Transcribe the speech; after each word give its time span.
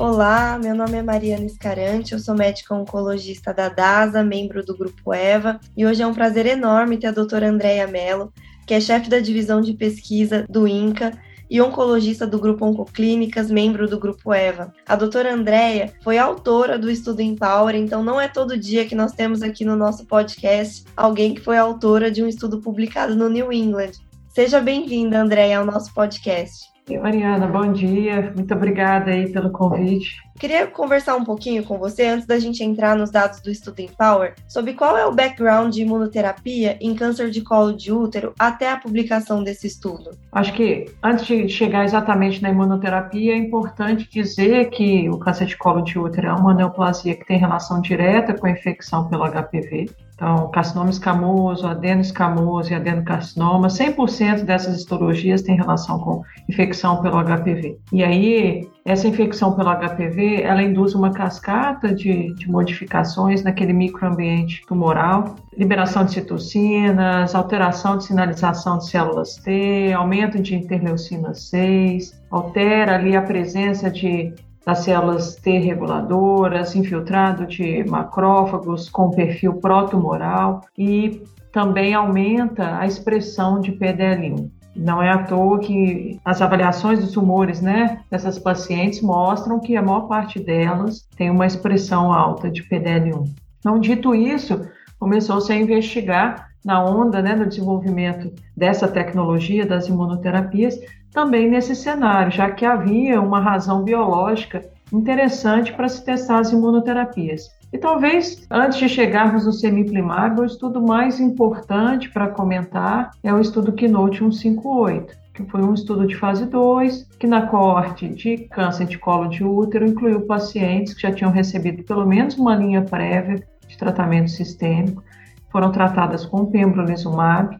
Olá, 0.00 0.58
meu 0.58 0.74
nome 0.74 0.96
é 0.96 1.02
Mariana 1.02 1.44
Escarante, 1.44 2.14
eu 2.14 2.18
sou 2.18 2.34
médica 2.34 2.74
oncologista 2.74 3.52
da 3.52 3.68
DASA, 3.68 4.24
membro 4.24 4.64
do 4.64 4.74
Grupo 4.74 5.12
EVA, 5.12 5.60
e 5.76 5.84
hoje 5.84 6.00
é 6.00 6.06
um 6.06 6.14
prazer 6.14 6.46
enorme 6.46 6.96
ter 6.96 7.08
a 7.08 7.12
doutora 7.12 7.50
Andréia 7.50 7.86
Mello, 7.86 8.32
que 8.66 8.72
é 8.72 8.80
chefe 8.80 9.10
da 9.10 9.20
divisão 9.20 9.60
de 9.60 9.74
pesquisa 9.74 10.46
do 10.48 10.66
INCA 10.66 11.12
e 11.50 11.60
oncologista 11.60 12.26
do 12.26 12.38
Grupo 12.38 12.64
Oncoclínicas, 12.64 13.50
membro 13.50 13.86
do 13.86 14.00
Grupo 14.00 14.32
EVA. 14.32 14.72
A 14.88 14.96
doutora 14.96 15.34
Andréia 15.34 15.92
foi 16.02 16.16
autora 16.16 16.78
do 16.78 16.90
estudo 16.90 17.20
Empower, 17.20 17.74
então 17.74 18.02
não 18.02 18.18
é 18.18 18.26
todo 18.26 18.56
dia 18.56 18.86
que 18.86 18.94
nós 18.94 19.12
temos 19.12 19.42
aqui 19.42 19.66
no 19.66 19.76
nosso 19.76 20.06
podcast 20.06 20.82
alguém 20.96 21.34
que 21.34 21.42
foi 21.42 21.58
autora 21.58 22.10
de 22.10 22.22
um 22.22 22.26
estudo 22.26 22.58
publicado 22.58 23.14
no 23.14 23.28
New 23.28 23.52
England. 23.52 23.92
Seja 24.30 24.60
bem-vinda, 24.60 25.20
Andréia, 25.20 25.58
ao 25.58 25.66
nosso 25.66 25.92
podcast. 25.92 26.70
Mariana, 26.88 27.46
bom 27.46 27.72
dia. 27.72 28.32
Muito 28.34 28.52
obrigada 28.54 29.10
aí 29.10 29.30
pelo 29.30 29.50
convite. 29.50 30.16
Queria 30.40 30.66
conversar 30.66 31.16
um 31.16 31.24
pouquinho 31.24 31.62
com 31.62 31.78
você 31.78 32.06
antes 32.06 32.26
da 32.26 32.38
gente 32.38 32.64
entrar 32.64 32.96
nos 32.96 33.10
dados 33.10 33.42
do 33.42 33.50
estudo 33.50 33.80
Empower 33.80 34.34
sobre 34.48 34.72
qual 34.72 34.96
é 34.96 35.04
o 35.04 35.14
background 35.14 35.70
de 35.70 35.82
imunoterapia 35.82 36.78
em 36.80 36.94
câncer 36.94 37.30
de 37.30 37.42
colo 37.42 37.74
de 37.74 37.92
útero 37.92 38.32
até 38.38 38.70
a 38.72 38.78
publicação 38.78 39.44
desse 39.44 39.66
estudo. 39.66 40.12
Acho 40.32 40.54
que 40.54 40.86
antes 41.02 41.26
de 41.26 41.46
chegar 41.48 41.84
exatamente 41.84 42.42
na 42.42 42.48
imunoterapia, 42.48 43.34
é 43.34 43.36
importante 43.36 44.08
dizer 44.10 44.70
que 44.70 45.10
o 45.10 45.18
câncer 45.18 45.44
de 45.44 45.58
colo 45.58 45.82
de 45.82 45.98
útero 45.98 46.28
é 46.28 46.32
uma 46.32 46.54
neoplasia 46.54 47.14
que 47.14 47.26
tem 47.26 47.38
relação 47.38 47.82
direta 47.82 48.32
com 48.32 48.46
a 48.46 48.50
infecção 48.50 49.08
pelo 49.08 49.24
HPV. 49.30 49.90
Então, 50.14 50.50
carcinoma 50.50 50.90
escamoso, 50.90 51.66
adeno 51.66 52.02
escamoso 52.02 52.70
e 52.70 52.74
adenocarcinoma, 52.74 53.68
100% 53.68 54.44
dessas 54.44 54.76
histologias 54.76 55.40
têm 55.40 55.56
relação 55.56 55.98
com 55.98 56.22
infecção 56.46 56.69
pelo 57.02 57.22
HPV. 57.22 57.78
E 57.92 58.02
aí, 58.02 58.68
essa 58.84 59.06
infecção 59.06 59.54
pelo 59.54 59.70
HPV, 59.70 60.42
ela 60.42 60.62
induz 60.62 60.94
uma 60.94 61.12
cascata 61.12 61.94
de, 61.94 62.34
de 62.34 62.50
modificações 62.50 63.42
naquele 63.42 63.72
microambiente 63.72 64.64
tumoral, 64.66 65.36
liberação 65.56 66.04
de 66.04 66.12
citocinas, 66.12 67.34
alteração 67.34 67.98
de 67.98 68.04
sinalização 68.04 68.78
de 68.78 68.88
células 68.88 69.36
T, 69.36 69.92
aumento 69.92 70.40
de 70.40 70.54
interleucina 70.54 71.34
6, 71.34 72.20
altera 72.30 72.94
ali 72.94 73.16
a 73.16 73.22
presença 73.22 73.90
de 73.90 74.32
das 74.64 74.80
células 74.80 75.36
T 75.36 75.58
reguladoras, 75.58 76.76
infiltrado 76.76 77.46
de 77.46 77.82
macrófagos 77.84 78.90
com 78.90 79.10
perfil 79.10 79.54
pró-tumoral 79.54 80.60
e 80.76 81.22
também 81.52 81.94
aumenta 81.94 82.78
a 82.78 82.86
expressão 82.86 83.60
de 83.60 83.72
PDL1. 83.72 84.50
Não 84.74 85.02
é 85.02 85.10
à 85.10 85.18
toa 85.24 85.58
que 85.58 86.18
as 86.24 86.40
avaliações 86.40 87.00
dos 87.00 87.12
tumores 87.12 87.60
né, 87.60 88.00
dessas 88.10 88.38
pacientes 88.38 89.00
mostram 89.02 89.58
que 89.58 89.76
a 89.76 89.82
maior 89.82 90.02
parte 90.02 90.38
delas 90.38 91.06
tem 91.16 91.30
uma 91.30 91.46
expressão 91.46 92.12
alta 92.12 92.50
de 92.50 92.62
PDL1. 92.62 93.28
Então, 93.58 93.78
dito 93.78 94.14
isso, 94.14 94.68
começou-se 94.98 95.52
a 95.52 95.56
investigar 95.56 96.50
na 96.64 96.84
onda 96.84 97.20
né, 97.22 97.34
do 97.34 97.46
desenvolvimento 97.46 98.32
dessa 98.56 98.86
tecnologia 98.86 99.66
das 99.66 99.88
imunoterapias, 99.88 100.78
também 101.12 101.50
nesse 101.50 101.74
cenário, 101.74 102.30
já 102.30 102.50
que 102.50 102.64
havia 102.64 103.20
uma 103.20 103.40
razão 103.40 103.82
biológica 103.82 104.64
interessante 104.92 105.72
para 105.72 105.88
se 105.88 106.04
testar 106.04 106.38
as 106.38 106.52
imunoterapias. 106.52 107.48
E 107.72 107.78
talvez, 107.78 108.46
antes 108.50 108.78
de 108.78 108.88
chegarmos 108.88 109.46
no 109.46 109.52
semiplimab, 109.52 110.40
o 110.40 110.44
estudo 110.44 110.82
mais 110.82 111.20
importante 111.20 112.10
para 112.10 112.28
comentar 112.28 113.12
é 113.22 113.32
o 113.32 113.40
estudo 113.40 113.72
Keynote 113.72 114.18
158, 114.18 115.16
que 115.34 115.44
foi 115.44 115.62
um 115.62 115.72
estudo 115.72 116.04
de 116.04 116.16
fase 116.16 116.46
2, 116.46 117.04
que 117.18 117.28
na 117.28 117.46
coorte 117.46 118.08
de 118.08 118.38
câncer 118.48 118.86
de 118.86 118.98
colo 118.98 119.28
de 119.28 119.44
útero 119.44 119.86
incluiu 119.86 120.22
pacientes 120.22 120.94
que 120.94 121.02
já 121.02 121.12
tinham 121.12 121.30
recebido 121.30 121.84
pelo 121.84 122.04
menos 122.04 122.36
uma 122.36 122.56
linha 122.56 122.82
prévia 122.82 123.40
de 123.68 123.78
tratamento 123.78 124.30
sistêmico, 124.30 125.04
foram 125.52 125.70
tratadas 125.70 126.26
com 126.26 126.46
pembrolizumab 126.46 127.56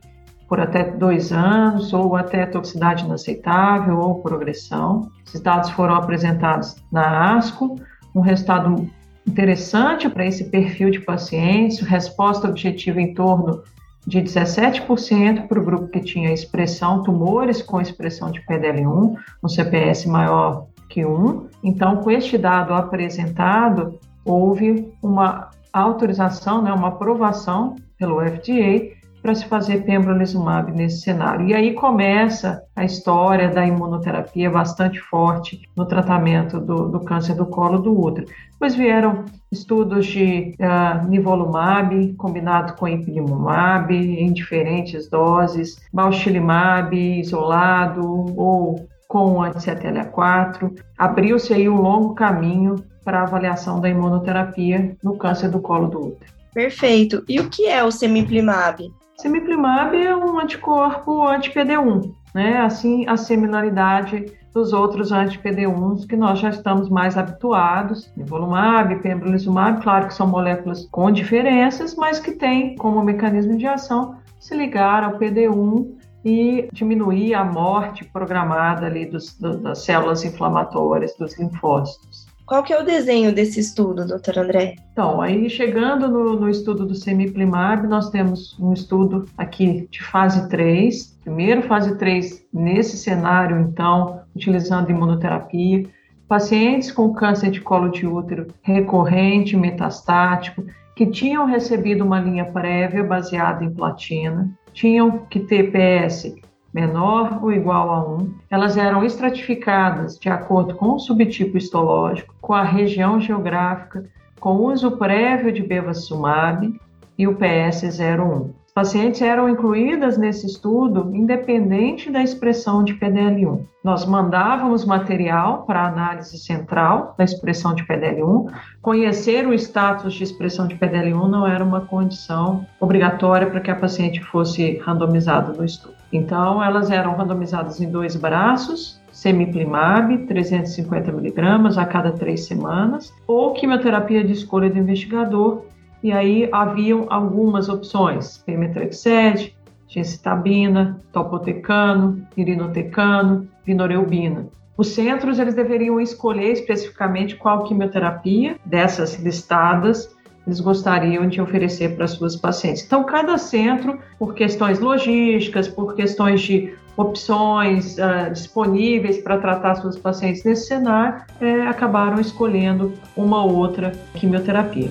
por 0.49 0.59
até 0.59 0.83
dois 0.83 1.33
anos, 1.33 1.93
ou 1.93 2.17
até 2.17 2.45
toxicidade 2.45 3.05
inaceitável, 3.05 4.01
ou 4.01 4.17
progressão. 4.17 5.09
Esses 5.25 5.41
dados 5.41 5.71
foram 5.71 5.95
apresentados 5.95 6.75
na 6.91 7.37
ASCO, 7.37 7.77
um 8.13 8.21
resultado 8.21 8.91
interessante 9.31 10.09
para 10.09 10.27
esse 10.27 10.45
perfil 10.45 10.91
de 10.91 11.01
pacientes, 11.01 11.79
resposta 11.79 12.49
objetiva 12.49 13.01
em 13.01 13.15
torno 13.15 13.63
de 14.05 14.21
17% 14.21 15.47
para 15.47 15.61
o 15.61 15.65
grupo 15.65 15.89
que 15.89 16.01
tinha 16.01 16.33
expressão, 16.33 17.03
tumores 17.03 17.63
com 17.63 17.81
expressão 17.81 18.31
de 18.31 18.45
PDL1, 18.45 19.15
um 19.43 19.49
CPS 19.49 20.07
maior 20.07 20.67
que 20.89 21.07
1. 21.07 21.47
Então, 21.63 21.99
com 21.99 22.11
este 22.11 22.37
dado 22.37 22.75
apresentado, 22.75 23.99
houve 24.25 24.93
uma 25.01 25.51
autorização, 25.73 26.61
né, 26.63 26.73
uma 26.73 26.89
aprovação 26.89 27.77
pelo 27.97 28.21
FDA 28.21 29.00
para 29.23 29.35
se 29.35 29.45
fazer 29.47 29.85
pembrolizumab 29.85 30.73
nesse 30.73 31.03
cenário. 31.03 31.47
E 31.47 31.55
aí 31.55 31.75
começa 31.75 32.63
a 32.75 32.85
história 32.85 33.49
da 33.49 33.67
imunoterapia 33.67 34.51
bastante 34.51 34.99
forte 34.99 35.61
no 35.77 35.85
tratamento 35.85 36.59
do, 36.59 36.89
do 36.89 37.01
câncer 37.01 37.35
do 37.35 37.47
colo 37.47 37.79
do 37.79 37.99
útero. 37.99 38.27
Depois 38.53 38.75
vieram 38.75 39.25
estudos 39.51 40.07
de 40.07 40.55
uh, 40.61 41.09
nivolumab 41.09 42.15
combinado 42.15 42.75
com 42.75 42.89
ipilimumab 42.89 43.95
em 43.95 44.33
diferentes 44.33 45.09
doses, 45.09 45.81
balstilimab 45.93 46.95
isolado 46.95 48.03
ou 48.37 48.87
com 49.09 49.43
anti-CTLA4. 49.43 50.79
Abriu-se 50.97 51.53
aí 51.53 51.69
um 51.69 51.81
longo 51.81 52.15
caminho 52.15 52.77
para 53.05 53.23
avaliação 53.23 53.81
da 53.81 53.89
imunoterapia 53.89 54.97
no 55.03 55.17
câncer 55.17 55.51
do 55.51 55.61
colo 55.61 55.89
do 55.89 56.09
útero. 56.09 56.31
Perfeito. 56.55 57.25
E 57.29 57.41
o 57.41 57.49
que 57.49 57.67
é 57.67 57.83
o 57.83 57.91
semiplimab? 57.91 58.93
Semiplimab 59.21 59.95
é 59.95 60.17
um 60.17 60.39
anticorpo 60.39 61.29
anti-PD1, 61.29 62.11
né? 62.35 62.57
Assim, 62.57 63.07
a 63.07 63.19
similaridade 63.19 64.33
dos 64.55 64.73
outros 64.73 65.13
anti-PD1s 65.13 66.07
que 66.07 66.17
nós 66.17 66.39
já 66.39 66.49
estamos 66.49 66.89
mais 66.89 67.19
habituados, 67.19 68.11
nivolumab, 68.17 68.97
pembrolizumab, 69.03 69.83
claro 69.83 70.07
que 70.07 70.15
são 70.15 70.27
moléculas 70.27 70.87
com 70.87 71.11
diferenças, 71.11 71.95
mas 71.95 72.19
que 72.19 72.33
têm 72.33 72.75
como 72.77 73.03
mecanismo 73.03 73.59
de 73.59 73.67
ação 73.67 74.17
se 74.39 74.57
ligar 74.57 75.05
ao 75.05 75.19
PD1 75.19 75.99
e 76.25 76.71
diminuir 76.73 77.35
a 77.35 77.45
morte 77.45 78.07
programada 78.07 78.87
ali 78.87 79.05
dos, 79.05 79.39
das 79.39 79.85
células 79.85 80.25
inflamatórias 80.25 81.15
dos 81.19 81.39
linfócitos. 81.39 82.30
Qual 82.51 82.65
que 82.65 82.73
é 82.73 82.81
o 82.81 82.85
desenho 82.85 83.33
desse 83.33 83.61
estudo, 83.61 84.05
doutor 84.05 84.39
André? 84.39 84.75
Então, 84.91 85.21
aí 85.21 85.49
chegando 85.49 86.09
no, 86.09 86.35
no 86.35 86.49
estudo 86.49 86.85
do 86.85 86.97
semiplimab, 86.97 87.87
nós 87.87 88.11
temos 88.11 88.59
um 88.59 88.73
estudo 88.73 89.25
aqui 89.39 89.87
de 89.89 90.03
fase 90.03 90.49
3, 90.49 91.17
primeiro 91.23 91.63
fase 91.63 91.97
3 91.97 92.45
nesse 92.53 92.97
cenário, 92.97 93.57
então, 93.61 94.23
utilizando 94.35 94.91
imunoterapia, 94.91 95.89
pacientes 96.27 96.91
com 96.91 97.15
câncer 97.15 97.53
de 97.53 97.61
colo 97.61 97.89
de 97.89 98.05
útero 98.05 98.49
recorrente, 98.63 99.57
metastático, 99.57 100.67
que 100.97 101.07
tinham 101.07 101.47
recebido 101.47 102.05
uma 102.05 102.19
linha 102.19 102.47
prévia 102.47 103.05
baseada 103.05 103.65
em 103.65 103.73
platina, 103.73 104.51
tinham 104.73 105.25
que 105.31 105.39
ter 105.39 105.71
PS 105.71 106.35
menor 106.73 107.43
ou 107.43 107.53
igual 107.53 107.91
a 107.91 108.05
1, 108.17 108.35
elas 108.51 108.77
eram 108.77 109.05
estratificadas 109.05 110.19
de 110.19 110.29
acordo 110.29 110.75
com 110.75 110.93
o 110.93 110.99
subtipo 110.99 111.57
histológico, 111.57 112.35
com 112.41 112.53
a 112.53 112.63
região 112.63 113.21
geográfica, 113.21 114.05
com 114.39 114.57
o 114.57 114.73
uso 114.73 114.93
prévio 114.93 115.53
de 115.53 115.63
bevacizumab 115.63 116.73
e 117.19 117.27
o 117.27 117.37
PS01. 117.37 118.51
Pacientes 118.75 119.21
eram 119.21 119.49
incluídas 119.49 120.17
nesse 120.17 120.47
estudo 120.47 121.11
independente 121.13 122.09
da 122.11 122.23
expressão 122.23 122.85
de 122.85 122.95
PDL1. 122.95 123.67
Nós 123.83 124.07
mandávamos 124.07 124.85
material 124.85 125.65
para 125.67 125.87
análise 125.87 126.39
central 126.39 127.15
da 127.19 127.25
expressão 127.25 127.75
de 127.75 127.85
PDL1. 127.85 128.53
Conhecer 128.81 129.47
o 129.47 129.53
status 129.55 130.15
de 130.15 130.23
expressão 130.23 130.69
de 130.69 130.77
PDL1 130.77 131.29
não 131.29 131.47
era 131.47 131.65
uma 131.65 131.81
condição 131.81 132.65
obrigatória 132.79 133.49
para 133.49 133.61
que 133.61 133.71
a 133.71 133.77
paciente 133.77 134.23
fosse 134.23 134.79
randomizada 134.79 135.53
no 135.53 135.65
estudo. 135.65 135.95
Então, 136.13 136.63
elas 136.63 136.91
eram 136.91 137.17
randomizadas 137.17 137.81
em 137.81 137.91
dois 137.91 138.15
braços, 138.15 139.01
semiplimab, 139.13 140.27
350 140.27 141.11
miligramas 141.13 141.77
a 141.77 141.85
cada 141.85 142.13
três 142.13 142.47
semanas, 142.47 143.13
ou 143.27 143.53
quimioterapia 143.53 144.23
de 144.23 144.33
escolha 144.33 144.71
do 144.71 144.79
investigador, 144.79 145.65
e 146.03 146.13
aí 146.13 146.49
haviam 146.51 147.07
algumas 147.11 147.69
opções, 147.69 148.39
pemetrexed, 148.39 149.55
gencitabina, 149.89 150.99
topotecano, 151.13 152.27
irinotecano, 152.37 153.49
vinoreubina. 153.65 154.49
Os 154.77 154.89
centros 154.89 155.39
eles 155.39 155.55
deveriam 155.55 156.01
escolher 156.01 156.53
especificamente 156.53 157.37
qual 157.37 157.65
quimioterapia 157.65 158.57
dessas 158.65 159.21
listadas 159.21 160.17
eles 160.47 160.59
gostariam 160.59 161.29
de 161.29 161.41
oferecer 161.41 161.97
para 161.97 162.07
suas 162.07 162.35
pacientes. 162.35 162.83
Então, 162.83 163.05
cada 163.05 163.37
centro, 163.37 163.99
por 164.19 164.35
questões 164.35 164.81
logísticas, 164.81 165.69
por 165.69 165.95
questões 165.95 166.41
de 166.41 166.75
opções 166.97 167.97
uh, 167.99 168.33
disponíveis 168.33 169.19
para 169.19 169.39
tratar 169.39 169.75
suas 169.77 169.99
pacientes 169.99 170.45
nesse 170.45 170.67
cenário, 170.67 171.23
é, 171.41 171.63
acabaram 171.67 172.21
escolhendo 172.21 172.93
uma 173.17 173.45
ou 173.45 173.55
outra 173.55 173.93
quimioterapia. 174.15 174.91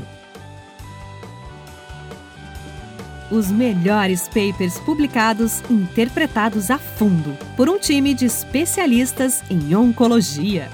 Os 3.32 3.52
melhores 3.52 4.28
papers 4.28 4.80
publicados 4.80 5.62
interpretados 5.70 6.72
a 6.72 6.80
fundo 6.80 7.38
por 7.56 7.70
um 7.70 7.78
time 7.78 8.16
de 8.16 8.26
especialistas 8.26 9.44
em 9.52 9.76
oncologia. 9.76 10.68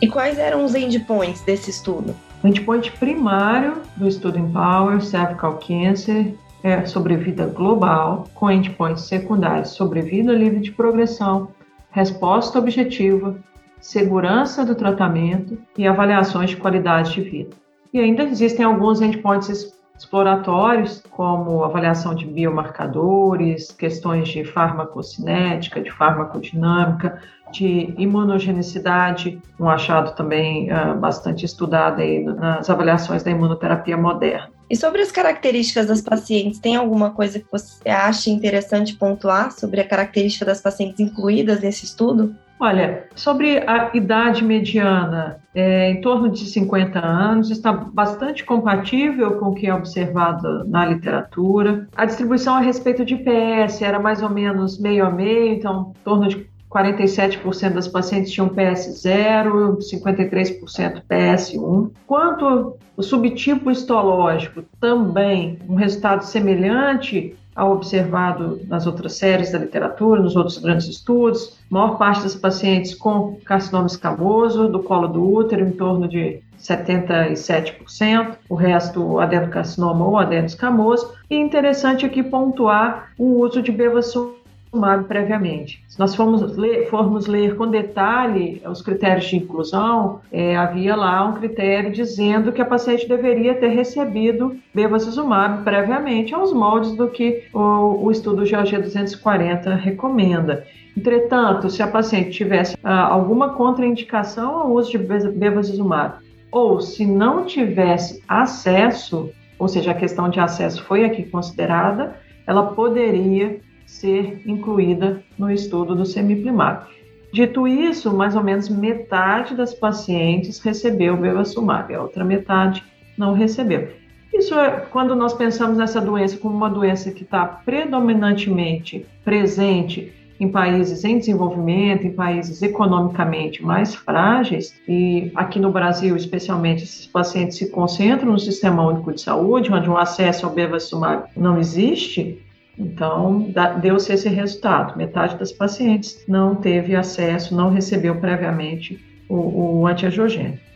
E 0.00 0.06
quais 0.06 0.38
eram 0.38 0.64
os 0.64 0.76
endpoints 0.76 1.40
desse 1.40 1.70
estudo? 1.70 2.14
O 2.40 2.46
endpoint 2.46 2.92
primário 2.92 3.82
do 3.96 4.06
estudo 4.06 4.38
Empower 4.38 5.00
Cervical 5.00 5.58
Cancer 5.58 6.36
é 6.62 6.86
sobrevida 6.86 7.46
global, 7.46 8.28
com 8.34 8.48
endpoints 8.48 9.08
secundários 9.08 9.70
sobrevida 9.70 10.32
livre 10.34 10.60
de 10.60 10.70
progressão, 10.70 11.48
resposta 11.90 12.60
objetiva, 12.60 13.36
segurança 13.80 14.64
do 14.64 14.76
tratamento 14.76 15.58
e 15.76 15.84
avaliações 15.84 16.50
de 16.50 16.56
qualidade 16.56 17.12
de 17.14 17.22
vida. 17.22 17.67
E 17.92 18.00
ainda 18.00 18.22
existem 18.24 18.64
alguns 18.64 19.00
endpoints 19.00 19.74
exploratórios, 19.98 21.02
como 21.10 21.64
avaliação 21.64 22.14
de 22.14 22.24
biomarcadores, 22.24 23.72
questões 23.72 24.28
de 24.28 24.44
farmacocinética, 24.44 25.80
de 25.80 25.90
farmacodinâmica, 25.90 27.20
de 27.52 27.94
imunogenicidade, 27.98 29.40
um 29.58 29.68
achado 29.68 30.14
também 30.14 30.70
uh, 30.70 30.96
bastante 30.98 31.44
estudado 31.44 32.00
aí 32.00 32.22
nas 32.22 32.68
avaliações 32.70 33.22
da 33.22 33.30
imunoterapia 33.30 33.96
moderna. 33.96 34.50
E 34.70 34.76
sobre 34.76 35.00
as 35.00 35.10
características 35.10 35.86
das 35.86 36.02
pacientes, 36.02 36.60
tem 36.60 36.76
alguma 36.76 37.10
coisa 37.10 37.38
que 37.38 37.50
você 37.50 37.88
acha 37.88 38.28
interessante 38.28 38.94
pontuar 38.94 39.50
sobre 39.50 39.80
a 39.80 39.88
característica 39.88 40.44
das 40.44 40.60
pacientes 40.60 41.00
incluídas 41.00 41.60
nesse 41.60 41.86
estudo? 41.86 42.36
Olha, 42.60 43.04
sobre 43.14 43.58
a 43.58 43.90
idade 43.94 44.44
mediana, 44.44 45.38
é, 45.54 45.90
em 45.90 46.00
torno 46.00 46.28
de 46.28 46.44
50 46.44 46.98
anos, 46.98 47.50
está 47.50 47.72
bastante 47.72 48.44
compatível 48.44 49.38
com 49.38 49.50
o 49.50 49.54
que 49.54 49.68
é 49.68 49.74
observado 49.74 50.68
na 50.68 50.84
literatura. 50.86 51.86
A 51.96 52.04
distribuição 52.04 52.54
a 52.54 52.60
respeito 52.60 53.04
de 53.04 53.16
PS 53.16 53.80
era 53.82 54.00
mais 54.00 54.22
ou 54.22 54.30
menos 54.30 54.78
meio 54.78 55.06
a 55.06 55.10
meio, 55.10 55.54
então, 55.54 55.92
em 56.00 56.02
torno 56.02 56.28
de 56.28 56.48
47% 56.70 57.72
das 57.72 57.88
pacientes 57.88 58.30
tinham 58.30 58.48
PS0, 58.48 59.78
53% 59.78 61.02
PS1. 61.08 61.90
Quanto 62.06 62.76
o 62.96 63.02
subtipo 63.02 63.70
histológico, 63.70 64.62
também 64.80 65.58
um 65.68 65.76
resultado 65.76 66.22
semelhante 66.24 67.36
ao 67.58 67.72
observado 67.72 68.60
nas 68.68 68.86
outras 68.86 69.14
séries 69.14 69.50
da 69.50 69.58
literatura, 69.58 70.22
nos 70.22 70.36
outros 70.36 70.58
grandes 70.58 70.86
estudos. 70.86 71.58
A 71.68 71.74
maior 71.74 71.98
parte 71.98 72.22
das 72.22 72.36
pacientes 72.36 72.94
com 72.94 73.36
carcinoma 73.44 73.88
escamoso 73.88 74.68
do 74.68 74.80
colo 74.80 75.08
do 75.08 75.34
útero, 75.34 75.66
em 75.66 75.72
torno 75.72 76.06
de 76.06 76.40
77%, 76.56 78.36
o 78.48 78.54
resto 78.54 79.18
adenocarcinoma 79.18 80.06
ou 80.06 80.16
adenoescamoso. 80.16 81.12
E 81.28 81.34
interessante 81.34 82.06
aqui 82.06 82.22
pontuar 82.22 83.10
o 83.18 83.40
uso 83.40 83.60
de 83.60 83.72
bevacizumab 83.72 84.37
tomado 84.70 85.04
previamente. 85.04 85.82
Se 85.88 85.98
nós 85.98 86.14
formos 86.14 86.56
ler, 86.56 86.88
formos 86.88 87.26
ler 87.26 87.56
com 87.56 87.66
detalhe 87.66 88.62
os 88.66 88.82
critérios 88.82 89.26
de 89.26 89.36
inclusão, 89.36 90.20
é, 90.30 90.56
havia 90.56 90.94
lá 90.94 91.24
um 91.24 91.34
critério 91.34 91.90
dizendo 91.90 92.52
que 92.52 92.60
a 92.60 92.64
paciente 92.64 93.08
deveria 93.08 93.54
ter 93.54 93.68
recebido 93.68 94.56
bevacizumab 94.74 95.64
previamente 95.64 96.34
aos 96.34 96.52
moldes 96.52 96.94
do 96.94 97.08
que 97.08 97.44
o, 97.52 98.06
o 98.06 98.10
estudo 98.10 98.48
GOG 98.48 98.78
240 98.78 99.74
recomenda. 99.74 100.64
Entretanto, 100.96 101.70
se 101.70 101.82
a 101.82 101.86
paciente 101.86 102.30
tivesse 102.30 102.76
ah, 102.82 103.06
alguma 103.06 103.50
contraindicação 103.50 104.56
ao 104.56 104.72
uso 104.72 104.90
de 104.90 104.98
bevacizumab 104.98 106.16
ou 106.50 106.80
se 106.80 107.06
não 107.06 107.44
tivesse 107.44 108.22
acesso, 108.26 109.30
ou 109.58 109.68
seja, 109.68 109.92
a 109.92 109.94
questão 109.94 110.28
de 110.28 110.40
acesso 110.40 110.82
foi 110.84 111.04
aqui 111.04 111.22
considerada, 111.24 112.16
ela 112.46 112.68
poderia 112.68 113.60
ser 113.88 114.42
incluída 114.46 115.22
no 115.38 115.50
estudo 115.50 115.94
do 115.94 116.04
semiplimab. 116.04 116.86
Dito 117.32 117.66
isso, 117.66 118.14
mais 118.14 118.36
ou 118.36 118.44
menos 118.44 118.68
metade 118.68 119.54
das 119.54 119.74
pacientes 119.74 120.60
recebeu 120.60 121.16
bevacizumab, 121.16 121.92
a 121.92 122.02
outra 122.02 122.24
metade 122.24 122.84
não 123.16 123.32
recebeu. 123.32 123.88
Isso 124.32 124.54
é 124.54 124.86
quando 124.90 125.16
nós 125.16 125.32
pensamos 125.32 125.78
nessa 125.78 126.00
doença 126.00 126.36
como 126.36 126.54
uma 126.54 126.70
doença 126.70 127.10
que 127.10 127.24
está 127.24 127.44
predominantemente 127.44 129.04
presente 129.24 130.12
em 130.38 130.48
países 130.48 131.02
em 131.02 131.18
desenvolvimento, 131.18 132.06
em 132.06 132.12
países 132.12 132.62
economicamente 132.62 133.64
mais 133.64 133.94
frágeis, 133.94 134.78
e 134.86 135.32
aqui 135.34 135.58
no 135.58 135.72
Brasil, 135.72 136.14
especialmente, 136.14 136.84
esses 136.84 137.06
pacientes 137.06 137.56
se 137.56 137.70
concentram 137.70 138.32
no 138.32 138.38
Sistema 138.38 138.86
Único 138.86 139.12
de 139.12 139.20
Saúde, 139.20 139.72
onde 139.72 139.90
o 139.90 139.96
acesso 139.96 140.46
ao 140.46 140.52
bevacizumab 140.52 141.24
não 141.36 141.58
existe, 141.58 142.40
então, 142.78 143.52
deu-se 143.80 144.12
esse 144.12 144.28
resultado. 144.28 144.96
Metade 144.96 145.36
das 145.36 145.50
pacientes 145.50 146.22
não 146.28 146.54
teve 146.54 146.94
acesso, 146.94 147.54
não 147.54 147.70
recebeu 147.70 148.14
previamente 148.16 149.04
o, 149.28 149.82
o. 149.82 149.88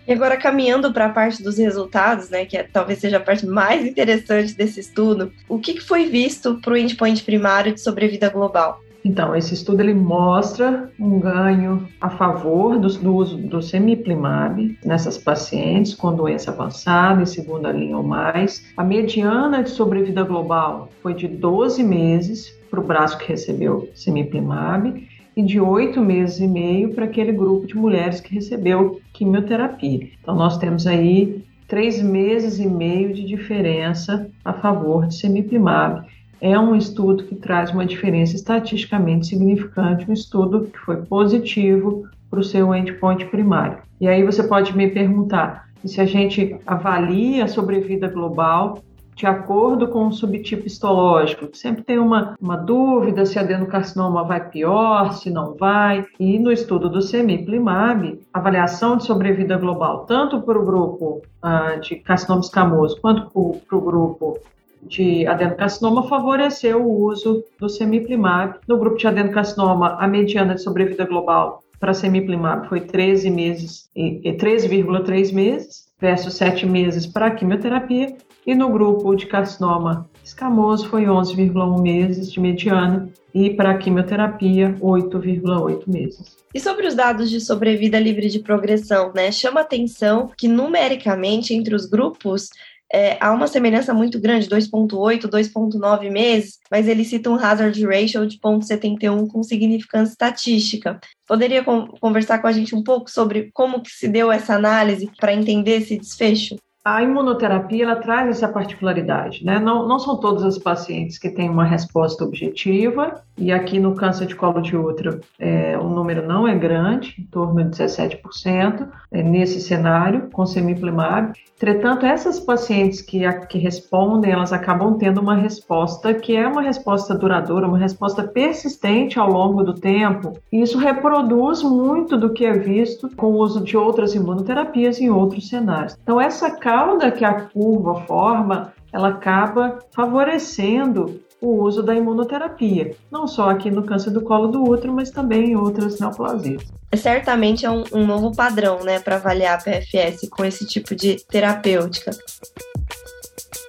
E 0.06 0.12
agora, 0.12 0.36
caminhando 0.36 0.92
para 0.92 1.06
a 1.06 1.10
parte 1.10 1.42
dos 1.42 1.58
resultados, 1.58 2.28
né, 2.28 2.44
que 2.44 2.56
é, 2.56 2.64
talvez 2.64 2.98
seja 2.98 3.18
a 3.18 3.20
parte 3.20 3.46
mais 3.46 3.86
interessante 3.86 4.52
desse 4.52 4.80
estudo, 4.80 5.32
o 5.48 5.60
que, 5.60 5.74
que 5.74 5.80
foi 5.80 6.06
visto 6.06 6.56
para 6.60 6.72
o 6.72 6.76
endpoint 6.76 7.22
primário 7.22 7.72
de 7.72 7.80
sobrevida 7.80 8.28
global? 8.28 8.80
Então, 9.04 9.34
esse 9.34 9.52
estudo 9.52 9.80
ele 9.80 9.94
mostra 9.94 10.90
um 10.98 11.18
ganho 11.18 11.88
a 12.00 12.08
favor 12.08 12.78
do, 12.78 12.88
do 12.88 13.14
uso 13.14 13.36
do 13.36 13.60
semiplimab 13.60 14.78
nessas 14.84 15.18
pacientes 15.18 15.94
com 15.94 16.14
doença 16.14 16.52
avançada, 16.52 17.22
em 17.22 17.26
segunda 17.26 17.72
linha 17.72 17.96
ou 17.96 18.02
mais. 18.02 18.64
A 18.76 18.84
mediana 18.84 19.62
de 19.62 19.70
sobrevida 19.70 20.22
global 20.22 20.88
foi 21.02 21.14
de 21.14 21.26
12 21.26 21.82
meses 21.82 22.56
para 22.70 22.80
o 22.80 22.84
braço 22.84 23.18
que 23.18 23.28
recebeu 23.28 23.88
semiplimab 23.94 25.08
e 25.36 25.42
de 25.42 25.60
oito 25.60 26.00
meses 26.00 26.38
e 26.40 26.46
meio 26.46 26.94
para 26.94 27.06
aquele 27.06 27.32
grupo 27.32 27.66
de 27.66 27.76
mulheres 27.76 28.20
que 28.20 28.34
recebeu 28.34 29.00
quimioterapia. 29.12 30.08
Então, 30.20 30.34
nós 30.36 30.58
temos 30.58 30.86
aí 30.86 31.44
três 31.66 32.02
meses 32.02 32.58
e 32.58 32.68
meio 32.68 33.12
de 33.12 33.24
diferença 33.24 34.30
a 34.44 34.52
favor 34.52 35.06
de 35.06 35.16
semiplimab 35.16 36.06
é 36.42 36.58
um 36.58 36.74
estudo 36.74 37.22
que 37.22 37.36
traz 37.36 37.70
uma 37.70 37.86
diferença 37.86 38.34
estatisticamente 38.34 39.28
significante, 39.28 40.10
um 40.10 40.12
estudo 40.12 40.64
que 40.64 40.78
foi 40.80 40.96
positivo 40.96 42.08
para 42.28 42.40
o 42.40 42.44
seu 42.44 42.74
endpoint 42.74 43.26
primário. 43.26 43.78
E 44.00 44.08
aí 44.08 44.24
você 44.24 44.42
pode 44.42 44.76
me 44.76 44.90
perguntar, 44.90 45.68
se 45.84 46.00
a 46.00 46.04
gente 46.04 46.56
avalia 46.66 47.44
a 47.44 47.48
sobrevida 47.48 48.08
global 48.08 48.82
de 49.14 49.26
acordo 49.26 49.88
com 49.88 50.06
o 50.06 50.12
subtipo 50.12 50.66
histológico. 50.66 51.54
Sempre 51.54 51.84
tem 51.84 51.98
uma, 51.98 52.34
uma 52.40 52.56
dúvida 52.56 53.26
se 53.26 53.38
adenocarcinoma 53.38 54.24
vai 54.24 54.48
pior, 54.48 55.12
se 55.12 55.30
não 55.30 55.54
vai. 55.54 56.04
E 56.18 56.38
no 56.38 56.50
estudo 56.50 56.88
do 56.88 57.02
semiplimab, 57.02 58.18
avaliação 58.32 58.96
de 58.96 59.04
sobrevida 59.04 59.58
global, 59.58 60.06
tanto 60.06 60.40
para 60.40 60.58
o 60.58 60.64
grupo 60.64 61.20
ah, 61.42 61.76
de 61.76 61.96
carcinoma 61.96 62.40
escamoso 62.40 62.98
quanto 63.00 63.30
para 63.68 63.76
o 63.76 63.80
grupo 63.80 64.38
de 64.82 65.26
adenocarcinoma 65.26 66.08
favoreceu 66.08 66.84
o 66.84 67.04
uso 67.06 67.44
do 67.58 67.68
semiplimab. 67.68 68.58
No 68.66 68.78
grupo 68.78 68.96
de 68.96 69.06
adenocarcinoma, 69.06 69.96
a 69.98 70.06
mediana 70.06 70.54
de 70.54 70.62
sobrevida 70.62 71.04
global 71.04 71.62
para 71.78 71.94
semiplimab 71.94 72.68
foi 72.68 72.80
13 72.80 73.30
meses 73.30 73.90
e 73.96 74.32
13,3 74.32 75.32
meses 75.32 75.88
versus 76.00 76.34
7 76.34 76.66
meses 76.66 77.06
para 77.06 77.30
quimioterapia 77.30 78.16
e 78.46 78.54
no 78.54 78.70
grupo 78.70 79.14
de 79.14 79.26
carcinoma 79.26 80.08
escamoso 80.24 80.88
foi 80.88 81.04
11,1 81.04 81.80
meses 81.80 82.30
de 82.30 82.40
mediana 82.40 83.08
e 83.34 83.50
para 83.50 83.76
quimioterapia 83.78 84.76
8,8 84.80 85.82
meses. 85.86 86.36
E 86.54 86.60
sobre 86.60 86.86
os 86.86 86.94
dados 86.94 87.30
de 87.30 87.40
sobrevida 87.40 87.98
livre 87.98 88.28
de 88.28 88.38
progressão, 88.38 89.12
né? 89.14 89.32
Chama 89.32 89.60
atenção 89.60 90.30
que 90.36 90.46
numericamente 90.46 91.54
entre 91.54 91.74
os 91.74 91.86
grupos 91.86 92.50
é, 92.92 93.16
há 93.18 93.32
uma 93.32 93.46
semelhança 93.46 93.94
muito 93.94 94.20
grande, 94.20 94.48
2,8, 94.48 95.22
2,9 95.22 96.10
meses, 96.10 96.58
mas 96.70 96.86
ele 96.86 97.04
cita 97.04 97.30
um 97.30 97.36
hazard 97.36 97.84
ratio 97.86 98.26
de 98.26 98.38
0,71 98.38 99.26
com 99.28 99.42
significância 99.42 100.12
estatística. 100.12 101.00
Poderia 101.26 101.64
conversar 101.64 102.40
com 102.40 102.46
a 102.46 102.52
gente 102.52 102.74
um 102.74 102.82
pouco 102.82 103.10
sobre 103.10 103.50
como 103.54 103.80
que 103.80 103.90
se 103.90 104.06
deu 104.06 104.30
essa 104.30 104.54
análise 104.54 105.10
para 105.18 105.32
entender 105.32 105.78
esse 105.78 105.96
desfecho? 105.96 106.56
A 106.84 107.00
imunoterapia 107.00 107.84
ela 107.84 107.94
traz 107.94 108.28
essa 108.28 108.48
particularidade, 108.48 109.44
né? 109.44 109.60
Não, 109.60 109.86
não 109.86 110.00
são 110.00 110.18
todos 110.18 110.42
os 110.42 110.58
pacientes 110.58 111.16
que 111.16 111.30
têm 111.30 111.48
uma 111.48 111.64
resposta 111.64 112.24
objetiva, 112.24 113.22
e 113.38 113.52
aqui 113.52 113.78
no 113.78 113.94
câncer 113.94 114.26
de 114.26 114.34
colo 114.34 114.60
de 114.60 114.76
útero 114.76 115.20
é, 115.38 115.78
o 115.78 115.88
número 115.88 116.26
não 116.26 116.46
é 116.46 116.54
grande, 116.56 117.14
em 117.18 117.24
torno 117.24 117.62
de 117.62 117.70
17%, 117.70 118.88
é, 119.10 119.22
nesse 119.22 119.60
cenário, 119.60 120.28
com 120.32 120.44
semiplimab. 120.44 121.32
Entretanto, 121.56 122.04
essas 122.04 122.40
pacientes 122.40 123.00
que, 123.00 123.24
a, 123.24 123.32
que 123.32 123.58
respondem, 123.58 124.32
elas 124.32 124.52
acabam 124.52 124.98
tendo 124.98 125.20
uma 125.20 125.36
resposta 125.36 126.12
que 126.12 126.36
é 126.36 126.46
uma 126.46 126.60
resposta 126.60 127.14
duradoura, 127.14 127.68
uma 127.68 127.78
resposta 127.78 128.24
persistente 128.24 129.18
ao 129.18 129.30
longo 129.30 129.62
do 129.62 129.72
tempo, 129.72 130.32
e 130.50 130.60
isso 130.60 130.76
reproduz 130.76 131.62
muito 131.62 132.16
do 132.16 132.32
que 132.32 132.44
é 132.44 132.52
visto 132.52 133.08
com 133.16 133.28
o 133.28 133.38
uso 133.38 133.62
de 133.62 133.76
outras 133.76 134.14
imunoterapias 134.14 135.00
em 135.00 135.08
outros 135.08 135.48
cenários. 135.48 135.96
Então, 136.02 136.20
essa 136.20 136.50
cauda 136.72 137.10
que 137.10 137.22
a 137.22 137.34
curva 137.34 138.00
forma, 138.06 138.72
ela 138.90 139.08
acaba 139.08 139.78
favorecendo 139.94 141.20
o 141.38 141.62
uso 141.62 141.82
da 141.82 141.94
imunoterapia, 141.94 142.96
não 143.10 143.26
só 143.26 143.50
aqui 143.50 143.70
no 143.70 143.82
câncer 143.82 144.10
do 144.10 144.22
colo 144.22 144.48
do 144.48 144.62
útero, 144.62 144.94
mas 144.94 145.10
também 145.10 145.50
em 145.50 145.56
outras 145.56 146.00
neoplasias. 146.00 146.62
Certamente 146.96 147.66
é 147.66 147.70
um, 147.70 147.84
um 147.92 148.06
novo 148.06 148.34
padrão, 148.34 148.82
né, 148.82 148.98
para 149.00 149.16
avaliar 149.16 149.58
a 149.58 149.62
PFS 149.62 150.30
com 150.30 150.46
esse 150.46 150.66
tipo 150.66 150.94
de 150.94 151.16
terapêutica. 151.28 152.12